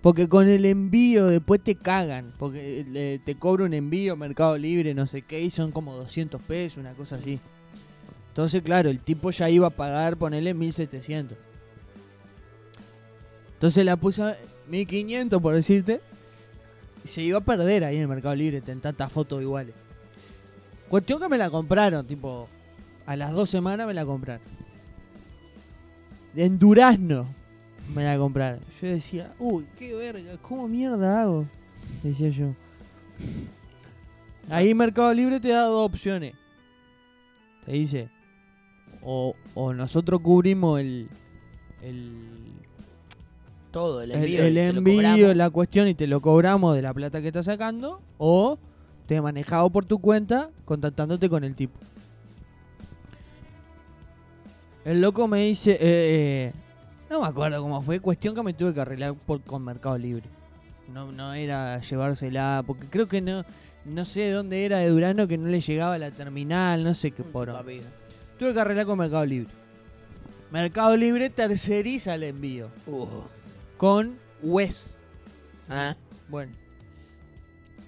Porque 0.00 0.28
con 0.28 0.48
el 0.48 0.64
envío 0.64 1.26
después 1.26 1.60
te 1.62 1.74
cagan, 1.74 2.32
porque 2.38 2.80
eh, 2.80 2.84
le- 2.88 3.18
te 3.18 3.34
cobra 3.34 3.64
un 3.64 3.74
envío 3.74 4.14
Mercado 4.16 4.56
Libre, 4.56 4.94
no 4.94 5.06
sé 5.08 5.22
qué, 5.22 5.40
y 5.42 5.50
son 5.50 5.72
como 5.72 5.96
200 5.96 6.40
pesos, 6.42 6.78
una 6.78 6.92
cosa 6.92 7.16
así. 7.16 7.40
Entonces, 8.28 8.62
claro, 8.62 8.90
el 8.90 9.00
tipo 9.00 9.30
ya 9.32 9.50
iba 9.50 9.66
a 9.66 9.70
pagar, 9.70 10.16
ponele 10.16 10.54
1700. 10.54 11.36
Entonces 13.56 13.86
la 13.86 13.96
puse 13.96 14.22
a 14.22 14.36
1500, 14.68 15.40
por 15.40 15.54
decirte, 15.54 16.02
y 17.02 17.08
se 17.08 17.22
iba 17.22 17.38
a 17.38 17.40
perder 17.40 17.84
ahí 17.84 17.96
en 17.96 18.02
el 18.02 18.08
Mercado 18.08 18.34
Libre, 18.34 18.62
en 18.66 18.80
tantas 18.80 19.10
fotos 19.10 19.40
iguales. 19.40 19.74
Cuestión 20.90 21.20
que 21.20 21.28
me 21.28 21.38
la 21.38 21.48
compraron, 21.48 22.06
tipo, 22.06 22.48
a 23.06 23.16
las 23.16 23.32
dos 23.32 23.48
semanas 23.48 23.86
me 23.86 23.94
la 23.94 24.04
compraron. 24.04 24.42
En 26.34 26.58
Durazno 26.58 27.26
me 27.94 28.04
la 28.04 28.18
compraron. 28.18 28.60
Yo 28.82 28.88
decía, 28.88 29.32
uy, 29.38 29.66
qué 29.78 29.94
verga, 29.94 30.36
¿cómo 30.42 30.68
mierda 30.68 31.22
hago? 31.22 31.46
Decía 32.02 32.28
yo. 32.28 32.54
Ahí 34.50 34.74
Mercado 34.74 35.14
Libre 35.14 35.40
te 35.40 35.48
da 35.48 35.62
dos 35.62 35.86
opciones. 35.86 36.34
Te 37.64 37.72
dice, 37.72 38.10
o, 39.02 39.34
o 39.54 39.72
nosotros 39.72 40.20
cubrimos 40.20 40.78
el, 40.78 41.08
el, 41.82 42.52
todo, 43.76 44.00
el 44.00 44.12
envío. 44.12 45.30
el 45.30 45.38
la 45.38 45.50
cuestión 45.50 45.86
y 45.86 45.94
te 45.94 46.06
lo 46.06 46.22
cobramos 46.22 46.74
de 46.74 46.80
la 46.80 46.94
plata 46.94 47.20
que 47.20 47.26
estás 47.26 47.44
sacando, 47.44 48.00
o 48.16 48.58
te 49.06 49.20
manejado 49.20 49.68
por 49.68 49.84
tu 49.84 49.98
cuenta 49.98 50.50
contactándote 50.64 51.28
con 51.28 51.44
el 51.44 51.54
tipo. 51.54 51.78
El 54.86 55.02
loco 55.02 55.28
me 55.28 55.42
dice, 55.42 55.72
eh, 55.72 55.78
eh, 55.80 56.52
no 57.10 57.20
me 57.20 57.26
acuerdo 57.26 57.60
cómo 57.60 57.82
fue, 57.82 58.00
cuestión 58.00 58.34
que 58.34 58.42
me 58.42 58.54
tuve 58.54 58.72
que 58.72 58.80
arreglar 58.80 59.14
por, 59.14 59.42
con 59.42 59.62
Mercado 59.62 59.98
Libre. 59.98 60.24
No, 60.90 61.12
no 61.12 61.34
era 61.34 61.78
llevársela, 61.80 62.64
porque 62.66 62.86
creo 62.86 63.08
que 63.08 63.20
no, 63.20 63.44
no 63.84 64.04
sé 64.06 64.20
de 64.20 64.30
dónde 64.30 64.64
era 64.64 64.78
de 64.78 64.88
Durano 64.88 65.28
que 65.28 65.36
no 65.36 65.48
le 65.48 65.60
llegaba 65.60 65.94
a 65.94 65.98
la 65.98 66.12
terminal, 66.12 66.82
no 66.82 66.94
sé 66.94 67.10
qué 67.10 67.22
por. 67.24 67.52
Tuve 68.38 68.54
que 68.54 68.60
arreglar 68.60 68.86
con 68.86 68.98
Mercado 68.98 69.26
Libre. 69.26 69.52
Mercado 70.50 70.96
Libre 70.96 71.28
terceriza 71.28 72.14
el 72.14 72.22
envío 72.22 72.70
Uh. 72.86 73.35
Con 73.76 74.18
West. 74.42 74.98
Ah, 75.68 75.96
Bueno. 76.28 76.52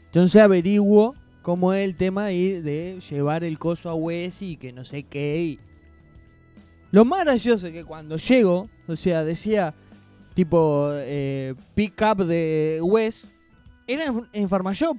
Entonces 0.06 0.40
averiguo 0.40 1.14
cómo 1.42 1.72
es 1.74 1.84
el 1.84 1.96
tema 1.96 2.26
de, 2.26 2.62
de 2.62 3.00
llevar 3.08 3.44
el 3.44 3.58
coso 3.58 3.90
a 3.90 3.94
Wes 3.94 4.42
y 4.42 4.56
que 4.56 4.72
no 4.72 4.84
sé 4.84 5.02
qué. 5.02 5.38
y- 5.42 5.60
Lo 6.90 7.04
más 7.04 7.24
gracioso 7.24 7.66
es 7.66 7.72
que 7.72 7.84
cuando 7.84 8.16
llego, 8.16 8.68
o 8.86 8.96
sea, 8.96 9.22
decía 9.24 9.74
tipo 10.34 10.90
eh, 10.94 11.54
pick 11.74 12.00
up 12.02 12.24
de 12.24 12.80
Wes, 12.82 13.30
era 13.86 14.04
en, 14.06 14.26
en 14.32 14.48
Pharmashop. 14.48 14.96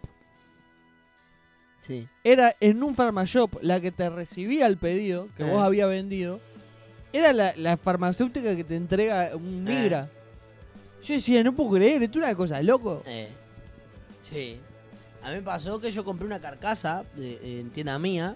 sí. 1.81 2.07
Era 2.23 2.55
en 2.59 2.83
un 2.83 2.93
Pharmashop 2.95 3.57
la 3.61 3.79
que 3.81 3.91
te 3.91 4.09
recibía 4.09 4.67
el 4.67 4.77
pedido 4.77 5.27
que 5.35 5.43
Eh. 5.43 5.49
vos 5.51 5.61
habías 5.63 5.89
vendido. 5.89 6.39
Era 7.13 7.33
la, 7.33 7.53
la 7.55 7.77
farmacéutica 7.77 8.55
que 8.55 8.63
te 8.63 8.75
entrega 8.75 9.31
un 9.35 9.67
Eh. 9.67 9.71
Yo 11.03 11.13
decía, 11.13 11.43
no 11.43 11.55
puedo 11.55 11.71
creer, 11.71 12.03
esto 12.03 12.19
es 12.19 12.25
una 12.25 12.35
cosa 12.35 12.61
loco. 12.61 13.03
Eh, 13.05 13.29
sí. 14.23 14.59
A 15.23 15.29
mí 15.29 15.35
me 15.35 15.41
pasó 15.41 15.79
que 15.79 15.91
yo 15.91 16.03
compré 16.03 16.25
una 16.25 16.39
carcasa 16.39 17.03
de- 17.15 17.59
en 17.61 17.69
tienda 17.71 17.97
mía 17.99 18.35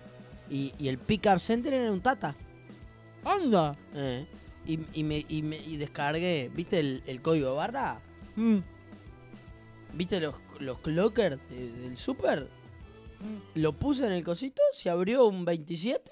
y, 0.50 0.74
y 0.78 0.88
el 0.88 0.98
pick-up 0.98 1.40
center 1.40 1.74
era 1.74 1.92
un 1.92 2.02
Tata. 2.02 2.36
¡Anda! 3.24 3.74
Eh, 3.94 4.26
y, 4.66 4.80
y 5.00 5.04
me, 5.04 5.26
y, 5.28 5.42
me- 5.42 5.58
y 5.58 5.78
descargué, 5.78 6.52
¿viste 6.54 6.80
el, 6.80 7.04
el 7.06 7.22
código 7.22 7.50
de 7.52 7.56
barra? 7.56 8.00
Mm. 8.36 8.58
¿Viste 9.94 10.20
los, 10.20 10.36
los 10.60 10.80
clockers 10.80 11.38
de- 11.50 11.72
del 11.72 11.98
super? 11.98 12.50
Mm. 13.20 13.60
Lo 13.60 13.74
puse 13.74 14.06
en 14.06 14.12
el 14.14 14.24
cosito, 14.24 14.62
se 14.74 14.90
abrió 14.90 15.28
un 15.28 15.46
27 15.46 16.10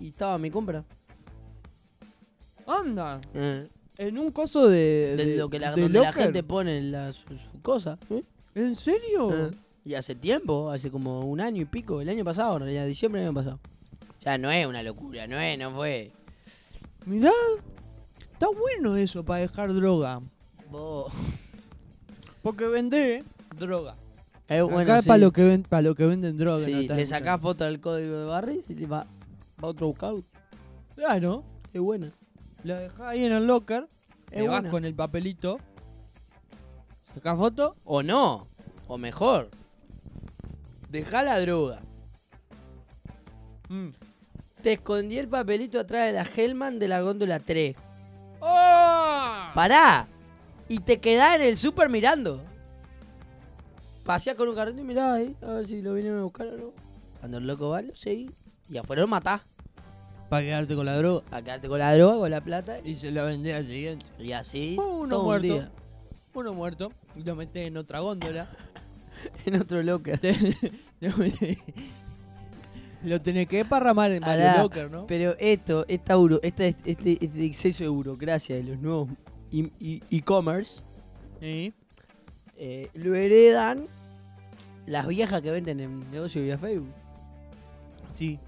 y 0.00 0.08
estaba 0.08 0.36
mi 0.38 0.50
compra. 0.50 0.84
¡Anda! 2.66 3.20
Eh, 3.34 3.68
En 3.98 4.18
un 4.18 4.30
coso 4.32 4.68
de. 4.68 5.14
de 5.16 5.24
de- 5.26 5.36
lo 5.36 5.48
que 5.48 5.58
la, 5.58 5.72
de 5.72 5.82
donde 5.82 6.00
la 6.00 6.12
gente 6.12 6.42
pone 6.42 6.80
la- 6.82 7.12
su, 7.12 7.28
su 7.36 7.60
cosa. 7.62 7.98
¿eh? 8.10 8.22
¿En 8.54 8.74
serio? 8.76 9.48
Eh, 9.48 9.50
Y 9.84 9.94
hace 9.94 10.14
tiempo, 10.14 10.70
hace 10.70 10.90
como 10.90 11.20
un 11.22 11.40
año 11.40 11.60
y 11.62 11.64
pico, 11.66 12.00
el 12.00 12.08
año 12.08 12.24
pasado, 12.24 12.56
en 12.56 12.62
realidad, 12.62 12.86
diciembre 12.86 13.20
del 13.20 13.28
año 13.28 13.34
pasado. 13.34 13.60
Ya 14.22 14.38
no 14.38 14.50
es 14.50 14.66
una 14.66 14.82
locura, 14.82 15.26
no 15.26 15.38
es, 15.38 15.58
no 15.58 15.70
fue. 15.72 16.10
Mirá. 17.06 17.30
Está 18.32 18.46
bueno 18.48 18.96
eso 18.96 19.24
para 19.24 19.40
dejar 19.42 19.72
droga. 19.74 20.20
Vos- 20.70 21.12
Porque 22.42 22.66
vendé 22.66 23.22
droga. 23.56 23.96
Es 24.48 24.62
bueno, 24.62 24.80
Acá 24.80 25.02
sí. 25.02 25.08
para 25.08 25.18
lo 25.18 25.30
que 25.32 25.44
ven, 25.44 25.62
para 25.62 25.82
lo 25.82 25.94
que 25.94 26.04
venden 26.06 26.36
droga. 26.36 26.64
Sí, 26.64 26.86
no 26.88 26.94
le 26.94 27.02
escuchando. 27.02 27.38
foto 27.38 27.64
del 27.64 27.80
código 27.80 28.18
de 28.18 28.24
barris 28.24 28.64
y 28.68 28.74
te 28.74 28.86
va, 28.86 29.06
va 29.62 29.68
otro 29.68 29.86
buscado. 29.86 30.22
Claro. 30.96 31.44
Es 31.72 31.80
buena. 31.80 32.12
La 32.64 32.80
dejás 32.80 33.00
ahí 33.00 33.24
en 33.24 33.32
el 33.32 33.46
locker. 33.46 33.86
Te 34.30 34.40
vas 34.40 34.50
buena. 34.50 34.70
con 34.70 34.84
el 34.84 34.94
papelito. 34.94 35.58
Sacás 37.14 37.36
foto. 37.36 37.76
O 37.84 38.02
no, 38.02 38.48
o 38.88 38.98
mejor. 38.98 39.50
Dejá 40.88 41.22
la 41.22 41.38
droga. 41.38 41.80
Mm. 43.68 43.90
Te 44.62 44.72
escondí 44.72 45.18
el 45.18 45.28
papelito 45.28 45.78
atrás 45.78 46.06
de 46.06 46.12
la 46.14 46.24
Hellman 46.24 46.78
de 46.78 46.88
la 46.88 47.02
góndola 47.02 47.38
3. 47.38 47.76
¡Oh! 48.40 49.50
¡Pará! 49.54 50.08
Y 50.68 50.78
te 50.78 51.00
quedás 51.00 51.36
en 51.36 51.42
el 51.42 51.58
super 51.58 51.90
mirando. 51.90 52.42
Paseás 54.04 54.36
con 54.36 54.48
un 54.48 54.54
carrito 54.54 54.80
y 54.80 54.84
mirá 54.84 55.14
ahí, 55.14 55.36
a 55.42 55.46
ver 55.46 55.66
si 55.66 55.82
lo 55.82 55.92
vienen 55.92 56.18
a 56.18 56.22
buscar 56.22 56.46
o 56.46 56.56
no. 56.56 56.72
Cuando 57.20 57.38
el 57.38 57.46
loco 57.46 57.70
va, 57.70 57.82
lo 57.82 57.94
seguí. 57.94 58.30
Y 58.70 58.78
afuera 58.78 59.02
lo 59.02 59.08
matás. 59.08 59.42
Para 60.34 60.46
quedarte 60.46 60.74
con 60.74 60.86
la 60.86 60.96
droga. 60.96 61.22
A 61.30 61.42
quedarte 61.42 61.68
con 61.68 61.78
la 61.78 61.94
droga, 61.94 62.18
con 62.18 62.30
la 62.30 62.40
plata. 62.40 62.78
Y 62.84 62.94
se 62.96 63.10
la 63.12 63.22
vendé 63.24 63.54
al 63.54 63.66
siguiente. 63.66 64.06
Y 64.18 64.32
así. 64.32 64.76
Uno 64.78 65.08
todo 65.08 65.20
un 65.20 65.24
muerto. 65.26 65.46
día. 65.46 65.70
Uno 66.34 66.52
muerto. 66.54 66.92
Y 67.14 67.22
lo 67.22 67.36
metés 67.36 67.68
en 67.68 67.76
otra 67.76 68.00
góndola. 68.00 68.48
En 69.46 69.54
otro 69.60 69.80
locker. 69.82 70.18
Lo 73.04 73.20
tenés 73.22 73.46
que 73.46 73.64
parramar 73.64 74.10
en 74.12 74.20
varios 74.20 74.58
locker, 74.58 74.90
¿no? 74.90 75.06
Pero 75.06 75.36
esto, 75.38 75.84
esta 75.88 76.14
euro, 76.14 76.40
esta, 76.42 76.64
este, 76.66 77.12
este 77.24 77.44
exceso 77.44 77.84
de 77.84 77.88
burocracia 77.90 78.56
de 78.56 78.64
los 78.64 78.78
nuevos 78.78 79.08
e- 79.52 80.00
e-commerce 80.10 80.82
Sí. 81.40 81.72
eh, 82.56 82.88
lo 82.94 83.14
heredan 83.14 83.86
las 84.86 85.06
viejas 85.06 85.40
que 85.42 85.50
venden 85.50 85.80
en 85.80 86.10
negocio 86.10 86.42
vía 86.42 86.58
Facebook. 86.58 86.92
Sí. 88.10 88.38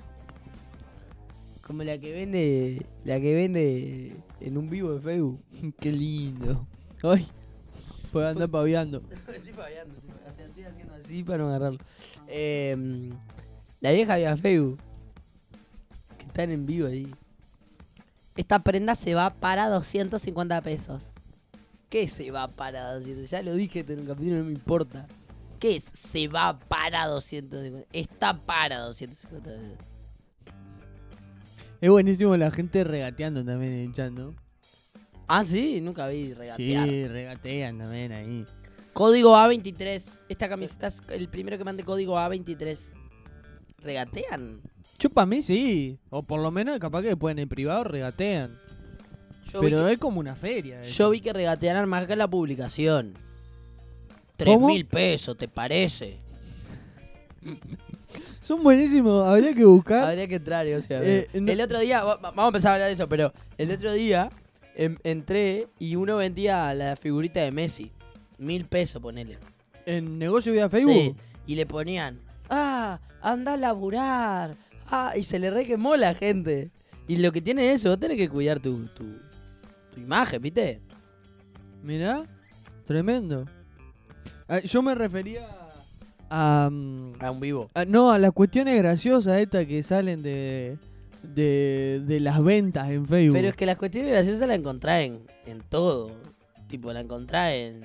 Como 1.67 1.83
la 1.83 1.99
que 1.99 2.13
vende. 2.13 2.87
La 3.05 3.19
que 3.19 3.35
vende 3.35 4.17
en 4.41 4.57
un 4.57 4.71
vivo 4.71 4.95
de 4.95 5.01
Facebook. 5.01 5.43
Qué 5.81 5.91
lindo. 5.91 6.65
Ay. 7.03 7.27
Puedo 8.13 8.29
andar 8.29 8.49
paviando. 8.49 9.03
estoy 9.29 9.53
paviando, 9.53 9.95
estoy 10.39 10.63
haciendo 10.63 10.95
así 10.95 11.25
para 11.25 11.39
no 11.39 11.49
agarrarlo. 11.49 11.81
Eh, 12.29 13.11
la 13.81 13.91
vieja 13.91 14.17
vía 14.17 14.37
Facebook. 14.37 14.79
Que 16.17 16.27
están 16.27 16.53
en 16.53 16.67
vivo 16.67 16.87
ahí. 16.87 17.13
Esta 18.37 18.61
prenda 18.61 18.95
se 18.95 19.15
va 19.15 19.35
para 19.35 19.69
250 19.69 20.61
pesos. 20.63 21.15
¿Qué 21.89 22.07
se 22.07 22.31
va 22.31 22.47
para 22.47 22.95
200? 22.95 23.29
Ya 23.29 23.43
lo 23.43 23.55
dije 23.55 23.81
en 23.81 24.01
un 24.01 24.07
capítulo, 24.07 24.37
no 24.39 24.45
me 24.45 24.53
importa. 24.53 25.07
¿Qué 25.59 25.77
es? 25.77 25.85
Se 25.85 26.29
va 26.29 26.59
para 26.59 27.07
250. 27.07 27.89
Está 27.93 28.39
para 28.39 28.79
250 28.81 29.51
pesos. 29.51 29.96
Es 31.81 31.91
buenísimo 31.91 32.37
la 32.37 32.51
gente 32.51 32.85
regateando 32.85 33.45
también 33.45 33.73
en 33.73 33.81
el 33.87 33.93
chat, 33.93 34.11
¿no? 34.13 34.35
Ah, 35.29 35.45
sí, 35.45 35.81
nunca 35.81 36.07
vi 36.09 36.33
regatear. 36.35 36.89
Sí, 36.89 37.09
regatean 37.09 37.79
también 37.79 38.13
ahí. 38.13 38.47
Código 38.93 39.35
A23. 39.37 40.21
Esta 40.29 40.49
camiseta 40.49 40.87
es 40.87 41.03
el 41.11 41.29
primero 41.29 41.59
que 41.59 41.65
mande 41.65 41.85
código 41.85 42.17
A23. 42.17 42.93
¿Regatean? 43.79 44.61
Yo 44.99 45.11
para 45.11 45.27
mí 45.27 45.43
sí. 45.43 45.99
O 46.11 46.23
por 46.23 46.41
lo 46.41 46.51
menos 46.51 46.79
capaz 46.79 47.03
que 47.03 47.09
después 47.09 47.33
en 47.33 47.41
el 47.41 47.49
privado 47.49 47.85
regatean. 47.85 48.59
Yo 49.53 49.61
Pero 49.61 49.85
que- 49.87 49.93
es 49.93 49.99
como 49.99 50.19
una 50.21 50.35
feria. 50.35 50.81
eso. 50.83 50.91
Yo 51.05 51.11
vi 51.11 51.21
que 51.21 51.33
regatearon 51.33 51.89
más 51.89 52.07
que 52.07 52.17
la 52.17 52.27
publicación. 52.29 53.15
Tres 54.37 54.59
mil 54.61 54.87
pesos, 54.87 55.37
¿te 55.37 55.49
parece? 55.49 56.21
Son 58.47 58.63
buenísimos. 58.63 59.27
Habría 59.27 59.53
que 59.55 59.65
buscar. 59.65 60.05
Habría 60.05 60.29
que 60.29 60.37
entrar, 60.37 60.67
o 60.69 60.81
sea, 60.81 61.01
Eh, 61.03 61.27
no- 61.35 61.51
El 61.51 61.61
otro 61.61 61.81
día, 61.81 62.05
va- 62.05 62.15
va- 62.17 62.31
vamos 62.31 62.45
a 62.45 62.49
empezar 62.49 62.71
a 62.71 62.75
hablar 62.75 62.87
de 62.89 62.95
eso, 62.95 63.09
pero 63.09 63.33
el 63.59 63.73
otro 63.73 63.93
día 63.93 64.31
em- 64.77 64.99
entré 65.03 65.67
y 65.81 65.97
uno 65.97 66.17
vendía 66.19 66.73
la 66.75 66.95
figurita 66.97 67.41
de 67.41 67.51
Messi. 67.51 67.91
Mil 68.39 68.67
pesos, 68.67 69.03
ponele. 69.03 69.39
En 69.87 70.19
negocio 70.19 70.53
vía 70.53 70.69
Facebook. 70.69 70.93
Sí, 70.95 71.15
y 71.47 71.57
le 71.57 71.67
ponían, 71.67 72.21
ah, 72.51 73.01
anda 73.21 73.55
a 73.55 73.57
laburar. 73.57 74.55
Ah, 74.89 75.13
y 75.17 75.25
se 75.25 75.39
le 75.41 75.51
re 75.51 75.65
quemó 75.67 75.97
la 75.97 76.15
gente. 76.15 76.71
Y 77.09 77.17
lo 77.17 77.33
que 77.33 77.41
tiene 77.41 77.73
eso, 77.73 77.89
vos 77.89 77.99
tenés 77.99 78.17
que 78.17 78.29
cuidar 78.29 78.61
tu, 78.61 78.87
tu, 78.95 79.05
tu 79.93 80.01
imagen, 80.01 80.41
¿viste? 80.41 80.81
Mirá. 81.83 82.23
Tremendo. 82.85 83.47
Ah, 84.47 84.61
yo 84.61 84.83
me 84.83 84.95
refería 84.95 85.49
a. 86.31 86.67
A 87.21 87.31
un 87.31 87.41
vivo. 87.41 87.71
a- 87.75 87.85
no, 87.85 88.11
a 88.11 88.19
las 88.19 88.33
cuestiones 88.33 88.77
graciosas 88.79 89.39
estas 89.41 89.67
que 89.67 89.83
salen 89.83 90.23
de. 90.23 90.79
De, 91.23 92.03
de 92.07 92.21
las 92.21 92.43
ventas 92.43 92.89
en 92.91 93.05
Facebook. 93.07 93.35
Pero 93.35 93.49
es 93.49 93.57
que 93.57 93.67
las 93.67 93.77
cuestiones 93.77 94.13
graciosas 94.13 94.47
la 94.47 94.55
encontrás 94.55 95.03
en, 95.03 95.23
en 95.45 95.61
todo. 95.69 96.11
Tipo, 96.69 96.93
la 96.93 97.01
encontrás 97.01 97.53
en. 97.53 97.81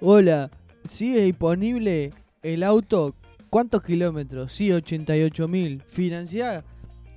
Hola, 0.00 0.50
¿sigue 0.84 1.22
disponible 1.22 2.12
el 2.42 2.62
auto? 2.62 3.14
¿Cuántos 3.48 3.82
kilómetros? 3.82 4.52
Sí, 4.52 4.70
88 4.72 5.48
mil. 5.48 5.82
¿Financiás? 5.88 6.62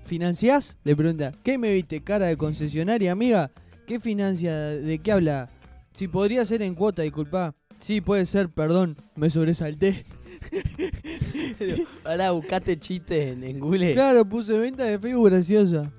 ¿Financiás? 0.06 0.78
Le 0.84 0.96
pregunta. 0.96 1.34
¿Qué 1.44 1.58
me 1.58 1.74
viste? 1.74 2.02
Cara 2.02 2.28
de 2.28 2.38
concesionaria, 2.38 3.12
amiga. 3.12 3.52
¿Qué 3.86 4.00
financia? 4.00 4.56
¿De 4.56 5.00
qué 5.00 5.12
habla? 5.12 5.50
Si 5.92 6.08
podría 6.08 6.46
ser 6.46 6.62
en 6.62 6.76
cuota, 6.76 7.02
disculpa. 7.02 7.54
Sí, 7.80 8.02
puede 8.02 8.26
ser, 8.26 8.50
perdón, 8.50 8.98
me 9.16 9.30
sobresalté. 9.30 10.06
Ahora 12.04 12.32
buscaste 12.32 12.80
chistes 12.80 13.34
en, 13.34 13.44
en 13.44 13.60
Google. 13.60 13.94
Claro, 13.94 14.26
puse 14.26 14.58
venta 14.58 14.84
de 14.84 15.00
Facebook 15.00 15.30
graciosa. 15.30 15.92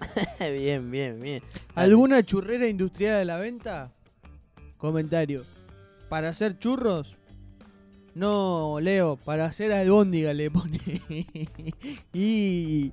bien, 0.40 0.90
bien, 0.90 1.20
bien. 1.20 1.42
¿Alguna 1.74 2.22
churrera 2.22 2.68
industrial 2.68 3.16
a 3.16 3.24
la 3.24 3.38
venta? 3.38 3.92
Comentario. 4.76 5.44
¿Para 6.08 6.28
hacer 6.30 6.58
churros? 6.58 7.16
No, 8.14 8.78
Leo, 8.80 9.16
para 9.16 9.46
hacer 9.46 9.72
albóndiga 9.72 10.32
le 10.32 10.50
pone. 10.50 10.80
y 12.12 12.92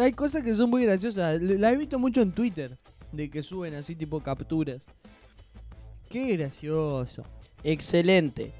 hay 0.00 0.12
cosas 0.12 0.42
que 0.42 0.54
son 0.54 0.70
muy 0.70 0.84
graciosas. 0.84 1.40
La 1.42 1.72
he 1.72 1.76
visto 1.76 1.98
mucho 1.98 2.22
en 2.22 2.32
Twitter, 2.32 2.78
de 3.12 3.30
que 3.30 3.42
suben 3.42 3.74
así 3.74 3.96
tipo 3.96 4.20
capturas. 4.20 4.86
Qué 6.10 6.36
gracioso. 6.36 7.22
Excelente. 7.64 8.52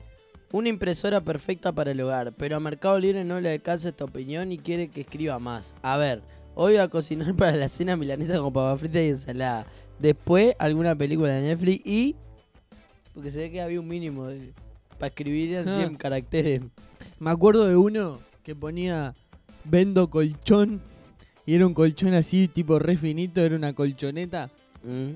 Una 0.53 0.69
impresora 0.69 1.21
perfecta 1.21 1.73
para 1.73 1.91
el 1.91 2.01
hogar, 2.01 2.33
pero 2.37 2.57
a 2.57 2.61
Mercado 2.61 2.99
Libre 2.99 3.25
no 3.25 3.41
le 3.41 3.53
alcanza 3.53 3.89
esta 3.91 4.05
opinión 4.05 4.51
y 4.53 4.59
quiere 4.59 4.89
que 4.89 5.01
escriba 5.03 5.39
más. 5.41 5.75
A 5.83 5.97
ver, 5.97 6.23
hoy 6.55 6.75
voy 6.75 6.81
a 6.81 6.89
cocinar 6.89 7.35
para 7.37 7.57
la 7.57 7.69
cena 7.69 7.97
milanesa 7.97 8.39
con 8.39 8.53
papas 8.53 8.81
fritas 8.81 9.03
y 9.03 9.09
ensalada. 9.09 9.67
Después, 9.99 10.55
alguna 10.59 10.95
película 10.95 11.29
de 11.35 11.43
Netflix 11.43 11.87
y... 11.87 12.17
Porque 13.13 13.31
se 13.33 13.39
ve 13.41 13.51
que 13.51 13.61
había 13.61 13.81
un 13.81 13.89
mínimo 13.89 14.29
de... 14.29 14.53
Para 14.97 15.09
escribir 15.09 15.55
en 15.57 15.69
Ah. 15.69 15.77
100 15.79 15.97
caracteres. 15.97 16.63
Me 17.19 17.31
acuerdo 17.31 17.67
de 17.67 17.77
uno 17.77 18.21
que 18.45 18.55
ponía 18.55 19.15
vendo 19.65 20.09
colchón 20.09 20.81
y 21.47 21.55
era 21.55 21.67
un 21.67 21.75
colchón 21.75 22.15
así 22.15 22.47
tipo 22.49 22.79
re 22.79 22.97
finito, 22.97 23.41
era 23.41 23.57
una 23.57 23.73
colchoneta. 23.75 24.51
Mm. 24.85 25.15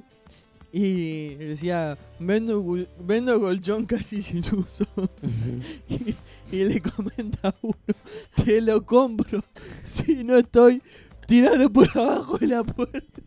Y 0.76 1.36
decía, 1.36 1.96
vendo, 2.18 2.60
vendo 2.98 3.38
colchón 3.38 3.86
casi 3.86 4.20
sin 4.22 4.40
uso. 4.40 4.84
y, 5.88 6.16
y 6.50 6.64
le 6.64 6.80
comenta 6.80 7.50
a 7.50 7.54
uno, 7.62 7.76
te 8.44 8.60
lo 8.60 8.84
compro. 8.84 9.44
Si 9.84 10.24
no 10.24 10.36
estoy, 10.36 10.82
tiralo 11.28 11.70
por 11.70 11.88
abajo 11.96 12.38
de 12.38 12.48
la 12.48 12.64
puerta. 12.64 13.22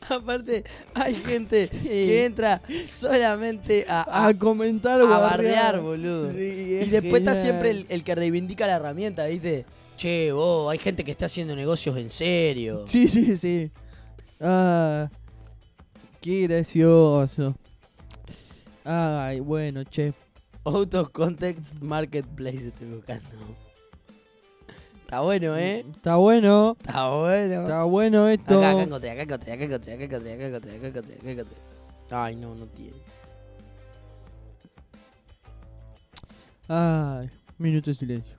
Aparte, 0.08 0.64
hay 0.94 1.14
gente 1.16 1.68
que 1.68 2.24
entra 2.24 2.62
solamente 2.86 3.84
a, 3.86 4.26
A 4.26 4.38
comentar, 4.38 5.02
a 5.02 5.04
bardear. 5.04 5.80
boludo. 5.82 6.32
Sí, 6.32 6.38
Y 6.38 6.74
es 6.76 6.90
después 6.90 7.20
está 7.20 7.34
siempre 7.34 7.72
el, 7.72 7.86
el 7.90 8.02
que 8.02 8.14
reivindica 8.14 8.66
la 8.66 8.76
herramienta, 8.76 9.26
¿viste? 9.26 9.66
Che, 9.98 10.32
vos, 10.32 10.72
hay 10.72 10.78
gente 10.78 11.04
que 11.04 11.10
está 11.10 11.26
haciendo 11.26 11.54
negocios 11.54 11.98
en 11.98 12.08
serio. 12.08 12.84
Sí, 12.86 13.06
sí, 13.06 13.36
sí. 13.36 13.70
Ah, 14.40 15.10
qué 16.20 16.42
gracioso. 16.46 17.54
Ay, 18.84 19.40
bueno, 19.40 19.84
che. 19.84 20.14
Auto 20.64 21.10
Context 21.10 21.74
Marketplace 21.80 22.68
estoy 22.68 22.88
buscando. 22.88 23.28
Está 25.02 25.20
bueno, 25.20 25.56
¿eh? 25.56 25.84
Está 25.96 26.16
bueno, 26.16 26.76
Está 26.78 27.08
bueno. 27.08 27.62
está 27.62 27.84
bueno 27.84 28.28
esto. 28.28 28.58
Acá, 28.58 28.70
acá 28.70 28.82
encontré, 28.82 29.10
acá 29.10 29.22
encontré, 29.22 29.52
acá 29.52 29.64
encontré, 29.64 29.92
acá 29.94 30.04
encontré, 30.04 30.32
acá 30.34 30.46
encontré, 30.46 30.76
acá 30.76 30.86
encontré, 30.86 31.14
acá 31.16 31.30
encontré. 31.30 31.56
Ay, 32.10 32.36
no, 32.36 32.54
no 32.54 32.66
tiene. 32.68 32.96
Ay, 36.68 37.28
minuto 37.58 37.90
de 37.90 37.94
silencio. 37.94 38.36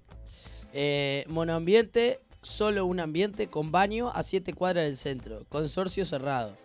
Eh, 0.73 1.25
monoambiente, 1.27 2.21
solo 2.41 2.85
un 2.85 2.99
ambiente 2.99 3.47
con 3.47 3.71
baño 3.71 4.09
a 4.09 4.23
7 4.23 4.53
cuadras 4.53 4.85
del 4.85 4.97
centro. 4.97 5.45
Consorcio 5.49 6.05
cerrado. 6.05 6.57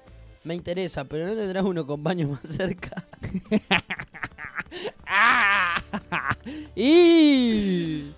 Me 0.45 0.55
interesa, 0.55 1.05
pero 1.05 1.27
no 1.27 1.35
tendrás 1.35 1.65
uno 1.65 1.87
con 1.87 2.03
baño 2.03 2.29
más 2.29 2.41
cerca. 2.57 3.05
y 6.77 8.13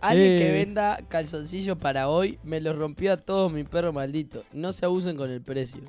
Alguien 0.00 0.38
que 0.38 0.50
Eh. 0.50 0.52
venda 0.52 0.98
calzoncillos 1.08 1.78
para 1.78 2.08
hoy 2.08 2.38
me 2.42 2.60
los 2.60 2.76
rompió 2.76 3.12
a 3.12 3.16
todos 3.16 3.50
mi 3.52 3.64
perro 3.64 3.92
maldito. 3.92 4.44
No 4.52 4.72
se 4.72 4.84
abusen 4.84 5.16
con 5.16 5.30
el 5.30 5.40
precio. 5.40 5.80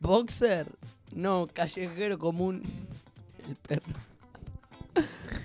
Boxer. 0.00 0.66
No, 1.12 1.48
callejero 1.52 2.18
común. 2.18 2.62
El 3.48 3.56
perro. 3.56 3.94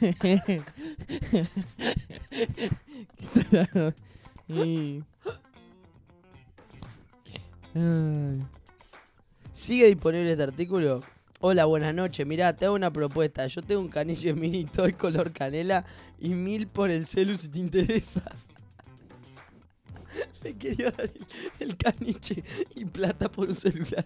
¿Sigue 9.54 9.88
disponible 9.88 10.32
este 10.32 10.44
artículo? 10.44 11.02
Hola, 11.40 11.64
buenas 11.66 11.96
noches. 11.96 12.28
Mirá, 12.28 12.54
te 12.54 12.66
hago 12.66 12.76
una 12.76 12.92
propuesta. 12.92 13.48
Yo 13.48 13.62
tengo 13.62 13.80
un 13.80 13.88
caniche 13.88 14.34
mini 14.34 14.66
toy 14.66 14.92
color 14.94 15.32
canela 15.32 15.86
y 16.20 16.30
mil 16.30 16.68
por 16.68 16.92
el 16.92 17.06
celu 17.06 17.38
si 17.38 17.48
te 17.48 17.60
interesa. 17.60 18.24
Le 20.44 20.54
quería 20.56 20.92
dar 20.92 21.02
el, 21.02 21.26
el 21.60 21.78
caniche 21.78 22.44
y 22.76 22.84
plata 22.84 23.32
por 23.32 23.48
un 23.48 23.56
celular. 23.56 24.04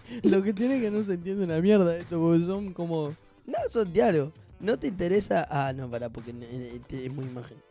Lo 0.22 0.42
que 0.42 0.52
tiene 0.52 0.80
que 0.80 0.90
no 0.90 1.02
se 1.02 1.14
entiende 1.14 1.44
una 1.44 1.60
mierda 1.60 1.96
esto, 1.96 2.20
porque 2.20 2.44
son 2.44 2.72
como. 2.72 3.14
No, 3.46 3.58
Santiago, 3.68 4.32
¿no 4.60 4.78
te 4.78 4.88
interesa? 4.88 5.46
Ah, 5.50 5.72
no, 5.72 5.90
pará, 5.90 6.08
porque 6.08 6.30
n- 6.30 6.46
te- 6.86 7.06
es 7.06 7.12
muy 7.12 7.24
imagen. 7.26 7.58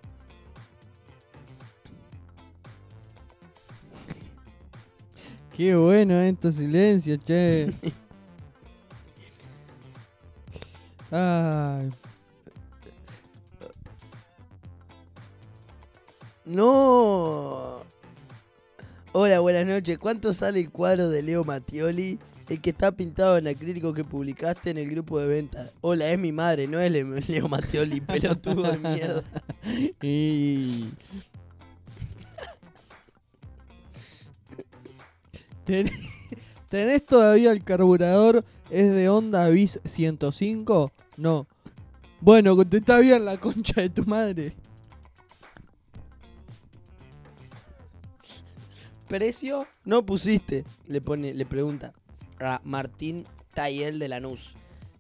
Qué 5.55 5.75
bueno 5.75 6.19
estos 6.19 6.55
silencios, 6.55 7.19
che. 7.25 7.73
Ay, 11.11 11.89
No. 16.45 17.76
Hola, 19.19 19.39
buenas 19.39 19.65
noches. 19.65 19.97
¿Cuánto 19.97 20.31
sale 20.31 20.59
el 20.59 20.69
cuadro 20.69 21.09
de 21.09 21.23
Leo 21.23 21.43
Mattioli? 21.43 22.19
El 22.49 22.61
que 22.61 22.69
está 22.69 22.91
pintado 22.91 23.35
en 23.39 23.47
acrílico 23.47 23.91
que 23.91 24.03
publicaste 24.03 24.69
en 24.69 24.77
el 24.77 24.91
grupo 24.91 25.17
de 25.17 25.25
venta. 25.25 25.71
Hola, 25.81 26.07
es 26.11 26.19
mi 26.19 26.31
madre, 26.31 26.67
no 26.67 26.79
es 26.79 26.91
Le- 26.91 27.03
Leo 27.27 27.47
Mattioli, 27.47 27.99
pelotudo 27.99 28.61
de 28.73 28.77
mierda. 28.77 29.23
y... 30.03 30.85
¿Ten- 35.65 35.89
¿Tenés 36.69 37.03
todavía 37.03 37.51
el 37.53 37.63
carburador? 37.63 38.45
¿Es 38.69 38.91
de 38.91 39.09
Honda 39.09 39.49
Bis 39.49 39.79
105? 39.83 40.91
No. 41.17 41.47
Bueno, 42.21 42.55
contesta 42.55 42.99
bien 42.99 43.25
la 43.25 43.39
concha 43.39 43.81
de 43.81 43.89
tu 43.89 44.05
madre. 44.05 44.53
¿Precio? 49.07 49.67
No 49.85 50.05
pusiste. 50.05 50.65
Le 50.87 51.01
pone, 51.01 51.33
le 51.33 51.45
pregunta 51.45 51.93
a 52.39 52.61
Martín 52.63 53.25
Tayel 53.53 53.99
de 53.99 54.09
Lanús. 54.09 54.55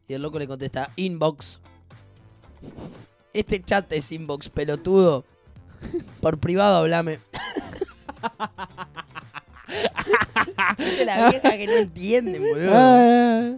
Y 0.07 0.13
el 0.13 0.21
loco 0.21 0.39
le 0.39 0.47
contesta, 0.47 0.91
inbox. 0.95 1.59
Este 3.33 3.61
chat 3.61 3.91
es 3.91 4.11
inbox, 4.11 4.49
pelotudo. 4.49 5.25
Por 6.21 6.39
privado 6.39 6.77
hablame. 6.77 7.19
Viste 10.77 11.05
la 11.05 11.29
vieja 11.29 11.57
que 11.57 11.67
no 11.67 11.73
entienden, 11.73 12.41
boludo. 12.41 12.71
Ah, 12.73 13.51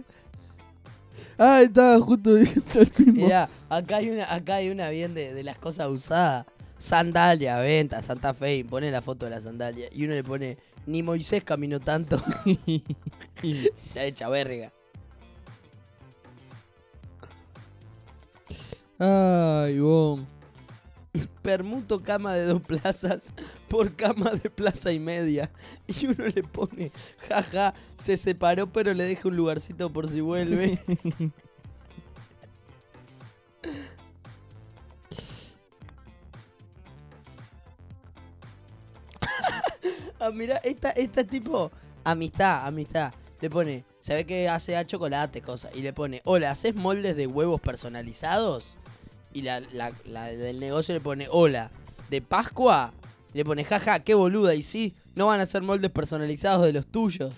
ah, 1.38 1.62
estaba 1.62 1.98
justo 2.00 2.34
diciendo 2.34 2.80
el 2.80 3.06
mismo. 3.06 3.24
Mirá, 3.24 3.48
acá 3.68 3.96
hay 3.96 4.10
una, 4.10 4.32
acá 4.32 4.56
hay 4.56 4.70
una 4.70 4.90
bien 4.90 5.14
de, 5.14 5.32
de 5.32 5.44
las 5.44 5.58
cosas 5.58 5.88
usadas. 5.88 6.46
Sandalia, 6.80 7.58
venta, 7.58 8.02
Santa 8.02 8.32
Fe, 8.32 8.56
y 8.56 8.64
pone 8.64 8.90
la 8.90 9.02
foto 9.02 9.26
de 9.26 9.30
la 9.32 9.40
sandalia. 9.42 9.88
Y 9.92 10.04
uno 10.06 10.14
le 10.14 10.24
pone, 10.24 10.56
ni 10.86 11.02
Moisés 11.02 11.44
caminó 11.44 11.78
tanto. 11.78 12.20
Está 13.42 14.04
hecha 14.04 14.30
verga. 14.30 14.72
Ay, 18.98 19.78
bon. 19.78 20.26
Permuto 21.42 22.02
cama 22.02 22.34
de 22.34 22.44
dos 22.44 22.62
plazas 22.62 23.30
por 23.68 23.94
cama 23.94 24.30
de 24.30 24.48
plaza 24.48 24.90
y 24.90 24.98
media. 24.98 25.50
Y 25.86 26.06
uno 26.06 26.28
le 26.34 26.42
pone, 26.42 26.92
jaja, 27.28 27.74
se 27.94 28.16
separó 28.16 28.72
pero 28.72 28.94
le 28.94 29.04
deja 29.04 29.28
un 29.28 29.36
lugarcito 29.36 29.92
por 29.92 30.08
si 30.08 30.22
vuelve. 30.22 30.78
ah, 40.20 40.30
mira, 40.32 40.56
esta, 40.58 40.90
esta 40.90 41.24
tipo, 41.24 41.70
amistad, 42.04 42.66
amistad. 42.66 43.12
Le 43.40 43.48
pone, 43.50 43.84
se 44.00 44.14
ve 44.14 44.26
que 44.26 44.48
hace 44.48 44.76
a 44.76 44.84
chocolate, 44.86 45.40
cosas. 45.40 45.74
Y 45.74 45.80
le 45.80 45.92
pone, 45.92 46.20
hola, 46.24 46.50
¿haces 46.50 46.74
moldes 46.74 47.16
de 47.16 47.26
huevos 47.26 47.60
personalizados? 47.60 48.76
Y 49.32 49.42
la, 49.42 49.60
la- 49.60 49.92
la 50.04 50.24
del 50.26 50.60
negocio 50.60 50.94
le 50.94 51.00
pone, 51.00 51.26
hola, 51.30 51.70
¿de 52.10 52.20
Pascua? 52.20 52.92
Y 53.32 53.38
le 53.38 53.44
pone, 53.44 53.64
jaja, 53.64 54.00
qué 54.00 54.14
boluda. 54.14 54.54
Y 54.54 54.62
sí, 54.62 54.94
no 55.14 55.26
van 55.26 55.40
a 55.40 55.44
hacer 55.44 55.62
moldes 55.62 55.90
personalizados 55.90 56.66
de 56.66 56.72
los 56.72 56.86
tuyos. 56.86 57.34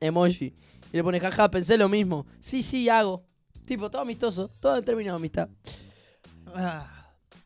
Emoji. 0.00 0.52
Y 0.92 0.96
le 0.96 1.02
pone, 1.02 1.20
jaja, 1.20 1.50
pensé 1.50 1.78
lo 1.78 1.88
mismo. 1.88 2.26
Sí, 2.40 2.62
sí, 2.62 2.88
hago. 2.88 3.24
Tipo, 3.64 3.90
todo 3.90 4.02
amistoso, 4.02 4.48
todo 4.60 4.76
en 4.76 4.84
términos 4.84 5.12
de 5.12 5.16
amistad. 5.16 5.48
Ah, 6.54 6.92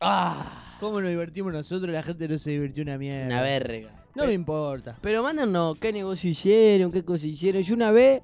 Ah, 0.03 0.77
¿Cómo 0.79 0.99
nos 0.99 1.11
divertimos 1.11 1.53
nosotros? 1.53 1.93
La 1.93 2.01
gente 2.01 2.27
no 2.27 2.37
se 2.39 2.49
divirtió 2.51 2.81
una 2.81 2.97
mierda. 2.97 3.27
una 3.27 3.41
verga. 3.43 4.00
No 4.15 4.25
me 4.25 4.33
importa. 4.33 4.97
Pero 5.01 5.23
mándanos 5.23 5.77
qué 5.79 5.93
negocio 5.93 6.29
hicieron, 6.29 6.91
qué 6.91 7.03
cosa 7.03 7.27
hicieron. 7.27 7.61
Yo 7.61 7.75
una 7.75 7.91
vez, 7.91 8.21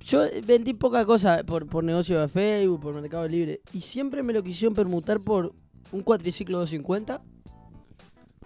yo 0.00 0.22
vendí 0.44 0.74
poca 0.74 1.04
cosa 1.04 1.42
por, 1.44 1.66
por 1.66 1.82
negocio 1.82 2.20
de 2.20 2.28
Facebook, 2.28 2.80
por 2.80 2.94
Mercado 2.94 3.26
Libre. 3.26 3.60
Y 3.72 3.80
siempre 3.80 4.22
me 4.22 4.32
lo 4.32 4.42
quisieron 4.42 4.74
permutar 4.74 5.20
por 5.20 5.52
un 5.92 6.02
cuatriciclo 6.02 6.58
250, 6.58 7.22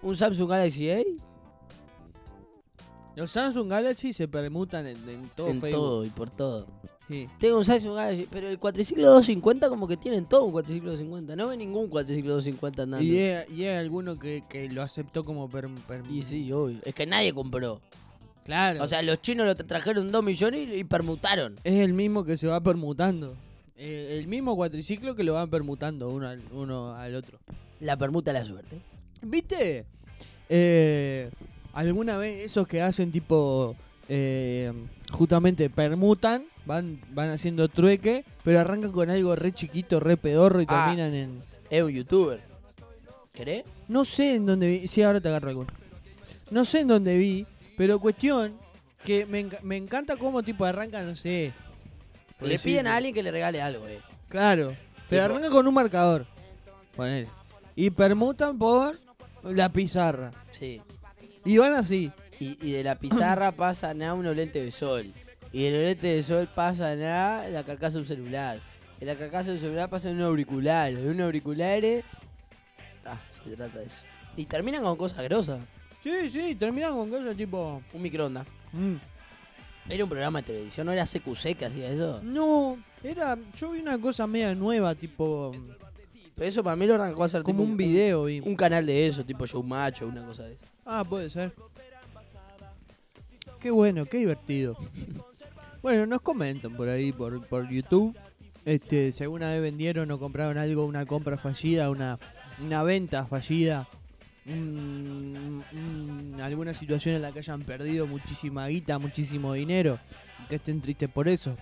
un 0.01 0.15
Samsung 0.15 0.49
Galaxy 0.49 0.89
A, 0.91 1.01
Los 3.15 3.31
Samsung 3.31 3.69
Galaxy 3.69 4.13
se 4.13 4.27
permutan 4.27 4.87
en, 4.87 4.97
en 5.09 5.29
todo 5.35 5.49
en 5.49 5.59
Facebook. 5.61 5.79
todo 5.79 6.05
y 6.05 6.09
por 6.09 6.29
todo. 6.29 6.67
Sí. 7.09 7.27
Tengo 7.39 7.57
un 7.57 7.63
Galaxy, 7.65 8.27
pero 8.31 8.47
el 8.49 8.59
cuatriciclo 8.59 9.07
250 9.07 9.67
como 9.67 9.87
que 9.87 9.97
tienen 9.97 10.25
todo 10.25 10.43
un 10.45 10.51
cuatriciclo 10.51 10.91
250. 10.91 11.35
No 11.35 11.47
ve 11.49 11.57
ningún 11.57 11.87
cuatriciclo 11.89 12.33
250 12.35 12.83
andando. 12.83 13.03
Y 13.03 13.17
hay, 13.17 13.45
y 13.51 13.63
hay 13.65 13.77
alguno 13.77 14.17
que, 14.19 14.43
que 14.47 14.69
lo 14.69 14.83
aceptó 14.83 15.23
como 15.23 15.49
per, 15.49 15.67
per- 15.87 16.03
Y 16.09 16.21
sí, 16.21 16.51
obvio. 16.51 16.77
Es 16.85 16.93
que 16.93 17.07
nadie 17.07 17.33
compró. 17.33 17.81
Claro. 18.45 18.83
O 18.83 18.87
sea, 18.87 19.01
los 19.01 19.21
chinos 19.21 19.47
lo 19.47 19.55
tra- 19.55 19.65
trajeron 19.65 20.11
2 20.11 20.23
millones 20.23 20.69
y, 20.69 20.73
y 20.75 20.83
permutaron. 20.83 21.55
es 21.63 21.79
el 21.79 21.93
mismo 21.93 22.23
que 22.23 22.37
se 22.37 22.45
va 22.47 22.61
permutando. 22.61 23.35
Eh, 23.75 24.17
el 24.19 24.27
mismo 24.27 24.55
cuatriciclo 24.55 25.15
que 25.15 25.23
lo 25.23 25.33
van 25.33 25.49
permutando 25.49 26.09
uno 26.09 26.27
al, 26.27 26.41
uno 26.51 26.93
al 26.95 27.15
otro. 27.15 27.39
La 27.79 27.97
permuta 27.97 28.31
la 28.33 28.45
suerte. 28.45 28.77
¿Viste? 29.23 29.85
Eh, 30.49 31.29
¿Alguna 31.73 32.17
vez 32.17 32.45
esos 32.45 32.67
que 32.67 32.81
hacen 32.81 33.11
tipo... 33.11 33.75
eh, 34.09 34.71
justamente 35.11 35.69
permutan, 35.69 36.45
van, 36.69 37.01
van 37.09 37.31
haciendo 37.31 37.67
trueque, 37.67 38.23
pero 38.43 38.59
arrancan 38.59 38.91
con 38.91 39.09
algo 39.09 39.35
re 39.35 39.51
chiquito, 39.53 39.99
re 39.99 40.17
pedorro 40.17 40.61
y 40.61 40.65
Ah. 40.69 40.85
terminan 40.85 41.15
en... 41.15 41.43
Es 41.71 41.81
un 41.81 41.89
youtuber. 41.91 42.41
¿Querés? 43.33 43.63
No 43.87 44.05
sé 44.05 44.35
en 44.35 44.45
dónde 44.45 44.67
vi. 44.69 44.87
Sí, 44.87 45.01
ahora 45.01 45.19
te 45.19 45.29
agarro 45.29 45.49
alguno. 45.49 45.69
No 46.51 46.65
sé 46.65 46.81
en 46.81 46.87
dónde 46.89 47.17
vi, 47.17 47.47
pero 47.75 47.99
cuestión 47.99 48.53
que 49.03 49.25
me, 49.25 49.39
enca- 49.45 49.61
me 49.63 49.77
encanta 49.77 50.15
cómo 50.15 50.43
tipo 50.43 50.63
arranca, 50.63 51.01
no 51.01 51.15
sé. 51.15 51.53
por 52.37 52.47
Le 52.47 52.53
decir- 52.53 52.71
piden 52.73 52.85
a 52.87 52.97
alguien 52.97 53.13
que 53.15 53.23
le 53.23 53.31
regale 53.31 53.61
algo, 53.61 53.87
eh. 53.87 53.99
Claro. 54.27 54.75
Pero 55.09 55.23
Tipo- 55.23 55.33
arranca 55.35 55.49
con 55.49 55.67
un 55.67 55.73
marcador. 55.73 56.25
Ponele. 56.95 57.27
Y 57.75 57.89
permutan 57.89 58.57
por 58.59 58.99
la 59.43 59.69
pizarra. 59.69 60.31
Sí. 60.51 60.81
Y 61.45 61.57
van 61.57 61.73
así. 61.73 62.11
Y, 62.39 62.57
y 62.61 62.73
de 62.73 62.83
la 62.83 62.95
pizarra 62.95 63.51
pasan 63.55 64.03
a 64.03 64.13
unos 64.13 64.35
lentes 64.35 64.63
de 64.63 64.71
sol. 64.71 65.11
Y 65.51 65.63
de 65.63 65.71
los 65.71 65.81
lentes 65.81 66.15
de 66.15 66.23
sol 66.23 66.49
pasan 66.53 67.01
a 67.01 67.47
la 67.47 67.63
carcasa 67.63 67.93
de 67.93 68.01
un 68.01 68.07
celular. 68.07 68.61
De 68.99 69.05
la 69.05 69.15
carcasa 69.15 69.49
de 69.49 69.55
un 69.55 69.61
celular 69.61 69.89
pasan 69.89 70.11
a 70.11 70.15
un 70.15 70.21
auricular. 70.21 70.93
De 70.93 71.09
un 71.09 71.21
auricular. 71.21 71.81
Ah, 73.05 73.19
se 73.43 73.55
trata 73.55 73.79
de 73.79 73.85
eso. 73.85 74.03
Y 74.37 74.45
terminan 74.45 74.83
con 74.83 74.95
cosas 74.95 75.23
grosas. 75.23 75.59
Sí, 76.03 76.29
sí, 76.29 76.55
terminan 76.55 76.93
con 76.93 77.09
cosas 77.09 77.35
tipo. 77.35 77.81
Un 77.93 78.01
microondas. 78.01 78.45
mm. 78.73 78.95
Era 79.89 80.03
un 80.03 80.09
programa 80.09 80.39
de 80.41 80.45
televisión, 80.45 80.85
no 80.85 80.93
era 80.93 81.03
CQC 81.03 81.57
que 81.57 81.65
hacía 81.65 81.89
eso. 81.89 82.21
No, 82.21 82.77
era. 83.03 83.35
Yo 83.55 83.71
vi 83.71 83.79
una 83.79 83.97
cosa 83.99 84.27
media 84.27 84.53
nueva, 84.53 84.93
tipo. 84.93 85.51
Pero 86.35 86.47
eso 86.47 86.63
para 86.63 86.75
mí 86.75 86.85
lo 86.85 86.93
arrancó 86.95 87.23
a 87.23 87.25
hacer 87.25 87.41
Como 87.41 87.59
tipo 87.59 87.71
un 87.71 87.75
video, 87.75 88.25
vi. 88.25 88.39
Un, 88.39 88.55
canal 88.55 88.85
de 88.85 89.07
eso, 89.07 89.25
tipo 89.25 89.47
Showmacho, 89.47 90.07
una 90.07 90.23
cosa 90.23 90.43
de 90.43 90.53
eso. 90.53 90.63
Ah, 90.85 91.03
puede 91.03 91.29
ser. 91.29 91.53
Qué 93.59 93.71
bueno, 93.71 94.05
qué 94.05 94.17
divertido. 94.17 94.77
Bueno, 95.81 96.05
nos 96.05 96.21
comentan 96.21 96.75
por 96.75 96.89
ahí, 96.89 97.11
por, 97.11 97.45
por 97.47 97.69
YouTube. 97.69 98.15
Este, 98.65 99.11
si 99.11 99.23
alguna 99.23 99.49
vez 99.51 99.61
vendieron 99.61 100.11
o 100.11 100.19
compraron 100.19 100.57
algo, 100.57 100.85
una 100.85 101.05
compra 101.05 101.37
fallida, 101.37 101.89
una, 101.89 102.19
una 102.63 102.83
venta 102.83 103.25
fallida, 103.25 103.87
un- 104.45 105.63
un- 105.71 106.41
alguna 106.41 106.73
situación 106.73 107.15
en 107.15 107.21
la 107.21 107.31
que 107.31 107.39
hayan 107.39 107.61
perdido 107.61 108.05
muchísima 108.07 108.67
guita, 108.67 108.99
muchísimo 108.99 109.53
dinero, 109.53 109.97
que 110.49 110.55
estén 110.55 110.81
tristes 110.81 111.09
por 111.09 111.27
eso. 111.27 111.55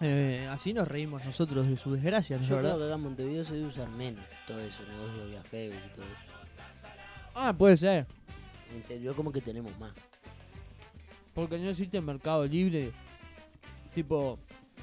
Eh, 0.00 0.48
así 0.50 0.72
nos 0.72 0.88
reímos 0.88 1.24
nosotros 1.24 1.68
de 1.68 1.76
su 1.76 1.92
desgracia, 1.92 2.36
¿no 2.38 2.42
Yo 2.42 2.56
verdad? 2.56 2.70
creo 2.72 2.78
que 2.80 2.84
acá 2.86 2.94
en 2.96 3.02
Montevideo 3.02 3.44
se 3.44 3.54
debe 3.54 3.68
usar 3.68 3.88
menos 3.90 4.24
todo 4.46 4.58
eso, 4.60 4.82
negocio 4.88 5.26
vía 5.28 5.42
Facebook 5.42 5.80
y 5.92 5.94
todo 5.94 6.04
eso. 6.06 6.14
Ah, 7.34 7.52
puede 7.56 7.76
ser. 7.76 8.06
En 8.70 8.76
interior 8.78 9.14
como 9.14 9.30
que 9.30 9.40
tenemos 9.40 9.76
más. 9.78 9.92
Porque 11.34 11.58
no 11.58 11.68
existe 11.68 12.00
mercado 12.00 12.46
libre, 12.46 12.92
tipo, 13.94 14.38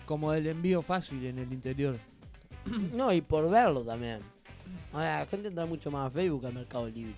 como 0.05 0.33
el 0.33 0.47
envío 0.47 0.81
fácil 0.81 1.25
en 1.25 1.39
el 1.39 1.51
interior. 1.51 1.97
No, 2.93 3.11
y 3.11 3.21
por 3.21 3.49
verlo 3.49 3.81
también. 3.83 4.19
O 4.93 4.99
sea, 4.99 5.19
la 5.21 5.25
gente 5.25 5.47
entra 5.47 5.65
mucho 5.65 5.89
más 5.89 6.07
a 6.07 6.11
Facebook 6.11 6.41
que 6.41 6.47
a 6.47 6.51
Mercado 6.51 6.87
Libre. 6.87 7.13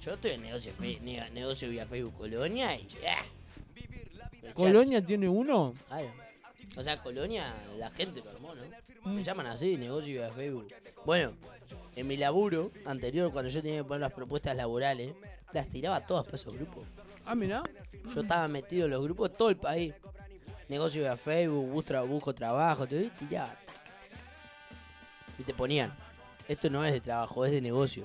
Yo 0.00 0.14
estoy 0.14 0.30
en 0.32 0.42
negocio, 0.42 0.72
fe- 0.78 0.98
ne- 1.02 1.28
negocio 1.30 1.68
vía 1.68 1.84
Facebook 1.86 2.14
Colonia 2.16 2.76
y 2.76 2.86
chat. 2.86 3.24
¿Colonia 4.54 5.04
tiene 5.04 5.28
uno? 5.28 5.74
Claro. 5.88 6.08
O 6.76 6.82
sea, 6.82 7.02
Colonia, 7.02 7.52
la 7.76 7.90
gente 7.90 8.22
lo 8.24 8.30
armó, 8.30 8.54
¿no? 8.54 9.10
Mm. 9.10 9.14
Me 9.16 9.24
llaman 9.24 9.46
así, 9.46 9.76
negocio 9.76 10.22
de 10.22 10.30
Facebook. 10.30 10.68
Bueno, 11.04 11.32
en 11.96 12.06
mi 12.06 12.16
laburo 12.16 12.70
anterior, 12.86 13.32
cuando 13.32 13.50
yo 13.50 13.60
tenía 13.60 13.78
que 13.78 13.84
poner 13.84 14.00
las 14.02 14.12
propuestas 14.12 14.56
laborales, 14.56 15.12
las 15.52 15.68
tiraba 15.68 16.06
todas 16.06 16.26
para 16.26 16.36
esos 16.36 16.54
grupos. 16.54 16.86
Ah, 17.26 17.34
mira. 17.34 17.62
Yo 18.14 18.20
estaba 18.20 18.46
metido 18.48 18.84
en 18.86 18.92
los 18.92 19.02
grupos 19.02 19.30
de 19.30 19.36
todo 19.36 19.50
el 19.50 19.56
país. 19.56 19.92
Negocio 20.68 21.02
de 21.08 21.16
Facebook, 21.16 21.66
busco, 21.70 21.92
tra- 21.94 22.06
busco 22.06 22.34
trabajo, 22.34 22.84
y 22.90 23.08
tiraba. 23.18 23.54
Y 25.38 25.42
te 25.42 25.54
ponían, 25.54 25.92
esto 26.46 26.68
no 26.68 26.84
es 26.84 26.92
de 26.92 27.00
trabajo, 27.00 27.44
es 27.44 27.52
de 27.52 27.60
negocio. 27.60 28.04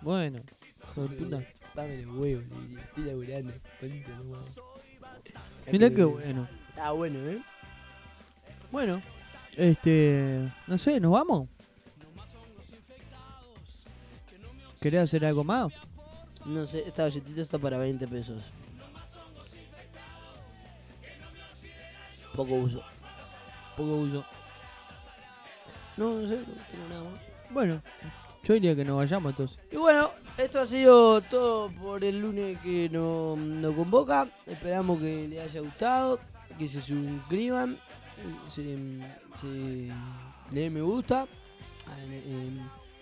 Bueno. 0.00 0.40
De 0.96 1.08
puta. 1.16 1.42
Dame 1.74 2.02
los 2.02 2.16
huevos, 2.16 2.44
estoy 2.78 3.04
laburando. 3.04 3.52
Mirá 5.70 5.88
qué 5.90 6.04
bueno. 6.04 6.46
Ah, 6.76 6.92
bueno, 6.92 7.18
¿eh? 7.30 7.42
Bueno. 8.70 9.00
Este. 9.56 10.52
No 10.66 10.76
sé, 10.76 11.00
¿nos 11.00 11.12
vamos? 11.12 11.48
¿Querés 14.80 15.02
hacer 15.04 15.24
algo 15.24 15.44
más? 15.44 15.72
No 16.44 16.66
sé, 16.66 16.84
esta 16.86 17.04
galletita 17.04 17.40
está 17.40 17.58
para 17.58 17.78
20 17.78 18.06
pesos. 18.08 18.42
Poco 22.34 22.54
uso. 22.54 22.82
Poco 23.76 23.96
uso. 23.96 24.24
No, 25.96 26.14
no 26.14 26.28
sé, 26.28 26.38
no 26.38 26.64
tengo 26.70 26.88
nada 26.88 27.04
más. 27.04 27.20
Bueno, 27.50 27.80
yo 28.44 28.54
diría 28.54 28.74
que 28.74 28.84
nos 28.84 28.96
vayamos 28.96 29.30
entonces. 29.30 29.58
Y 29.70 29.76
bueno, 29.76 30.10
esto 30.38 30.60
ha 30.60 30.66
sido 30.66 31.20
todo 31.22 31.70
por 31.70 32.02
el 32.02 32.20
lunes 32.20 32.58
que 32.60 32.88
nos, 32.88 33.38
convoca. 33.74 34.28
Esperamos 34.46 34.98
que 34.98 35.28
les 35.28 35.40
haya 35.40 35.60
gustado, 35.60 36.18
que 36.58 36.66
se 36.66 36.80
suscriban, 36.80 37.78
se, 38.48 38.76
se 39.40 39.46
le 39.46 40.60
den 40.60 40.74
me 40.74 40.80
gusta, 40.82 41.26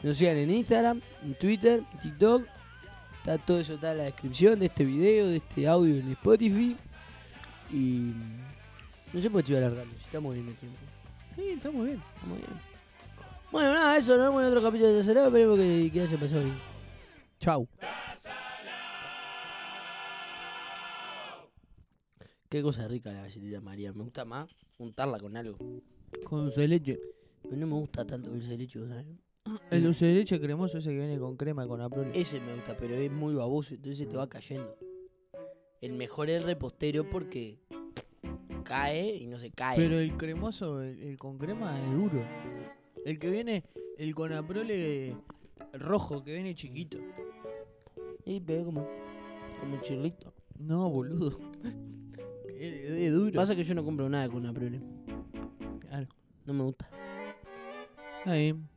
nos 0.02 0.16
sigan 0.16 0.36
en 0.36 0.50
Instagram, 0.50 1.00
en 1.22 1.34
Twitter, 1.34 1.82
en 1.92 1.98
TikTok. 2.00 2.44
Está 3.18 3.36
todo 3.38 3.60
eso 3.60 3.74
está 3.74 3.92
en 3.92 3.98
la 3.98 4.04
descripción 4.04 4.58
de 4.58 4.66
este 4.66 4.84
video, 4.84 5.28
de 5.28 5.36
este 5.36 5.68
audio 5.68 5.94
en 5.94 6.10
Spotify. 6.12 6.76
Y 7.72 8.12
no 9.12 9.20
sé 9.20 9.30
por 9.30 9.42
qué 9.42 9.52
estoy 9.52 9.56
alargando, 9.56 9.94
si 9.96 10.04
estamos 10.04 10.36
el 10.36 10.44
tiempo. 10.44 10.78
Sí, 11.36 11.42
está 11.50 11.70
muy 11.70 11.86
bien. 11.86 12.02
Está 12.14 12.26
muy 12.26 12.38
bien. 12.38 12.50
Bueno, 13.50 13.72
nada, 13.72 13.96
eso, 13.96 14.16
nos 14.16 14.26
vemos 14.28 14.42
en 14.42 14.48
otro 14.48 14.62
capítulo 14.62 14.88
de 14.88 14.94
Tercero. 14.96 15.26
Esperemos 15.26 15.58
que, 15.58 15.90
que 15.92 16.00
haya 16.00 16.20
pasado 16.20 16.42
bien. 16.42 16.58
Chau. 17.40 17.68
Qué 22.48 22.62
cosa 22.62 22.86
rica 22.88 23.12
la 23.12 23.22
galletita 23.22 23.60
María. 23.60 23.92
Me 23.92 24.02
gusta 24.02 24.24
más 24.24 24.50
untarla 24.78 25.18
con 25.18 25.36
algo. 25.36 25.56
Con 26.24 26.44
dulce 26.44 26.62
de 26.62 26.68
leche. 26.68 27.00
Pero 27.42 27.56
no 27.56 27.66
me 27.66 27.74
gusta 27.74 28.04
tanto 28.04 28.28
el 28.28 28.34
dulce 28.34 28.50
de 28.50 28.58
leche, 28.58 28.80
¿sabes? 28.86 29.06
El 29.70 29.84
dulce 29.84 30.06
de 30.06 30.14
leche 30.14 30.40
cremoso 30.40 30.78
ese 30.78 30.90
que 30.90 30.98
viene 30.98 31.18
con 31.18 31.36
crema 31.36 31.66
con 31.66 31.80
aproli. 31.80 32.10
Ese 32.14 32.40
me 32.40 32.54
gusta, 32.54 32.76
pero 32.76 32.94
es 32.94 33.10
muy 33.10 33.34
baboso, 33.34 33.74
entonces 33.74 34.08
te 34.08 34.16
va 34.16 34.28
cayendo. 34.28 34.76
El 35.80 35.94
mejor 35.94 36.28
es 36.28 36.36
el 36.36 36.44
repostero 36.44 37.08
porque 37.08 37.58
cae 38.70 39.16
y 39.16 39.26
no 39.26 39.38
se 39.38 39.50
cae. 39.50 39.76
Pero 39.76 39.98
el 39.98 40.16
cremoso, 40.16 40.80
el, 40.80 41.02
el 41.02 41.18
con 41.18 41.38
crema 41.38 41.76
es 41.80 41.92
duro. 41.92 42.24
El 43.04 43.18
que 43.18 43.30
viene, 43.30 43.64
el 43.98 44.14
con 44.14 44.32
aprole 44.32 45.16
rojo, 45.72 46.22
que 46.22 46.34
viene 46.34 46.54
chiquito. 46.54 46.98
Y 48.24 48.40
pero 48.40 48.64
como, 48.64 48.86
como 49.58 49.74
un 49.74 49.80
chirlito. 49.80 50.32
No, 50.58 50.88
boludo. 50.88 51.40
es, 52.60 52.90
es 52.90 53.12
duro. 53.12 53.32
Pasa 53.32 53.56
que 53.56 53.64
yo 53.64 53.74
no 53.74 53.84
compro 53.84 54.08
nada 54.08 54.28
con 54.28 54.38
una 54.38 54.52
prole. 54.52 54.80
Claro. 55.80 56.06
No 56.46 56.54
me 56.54 56.62
gusta. 56.62 56.88
Bien. 58.24 58.68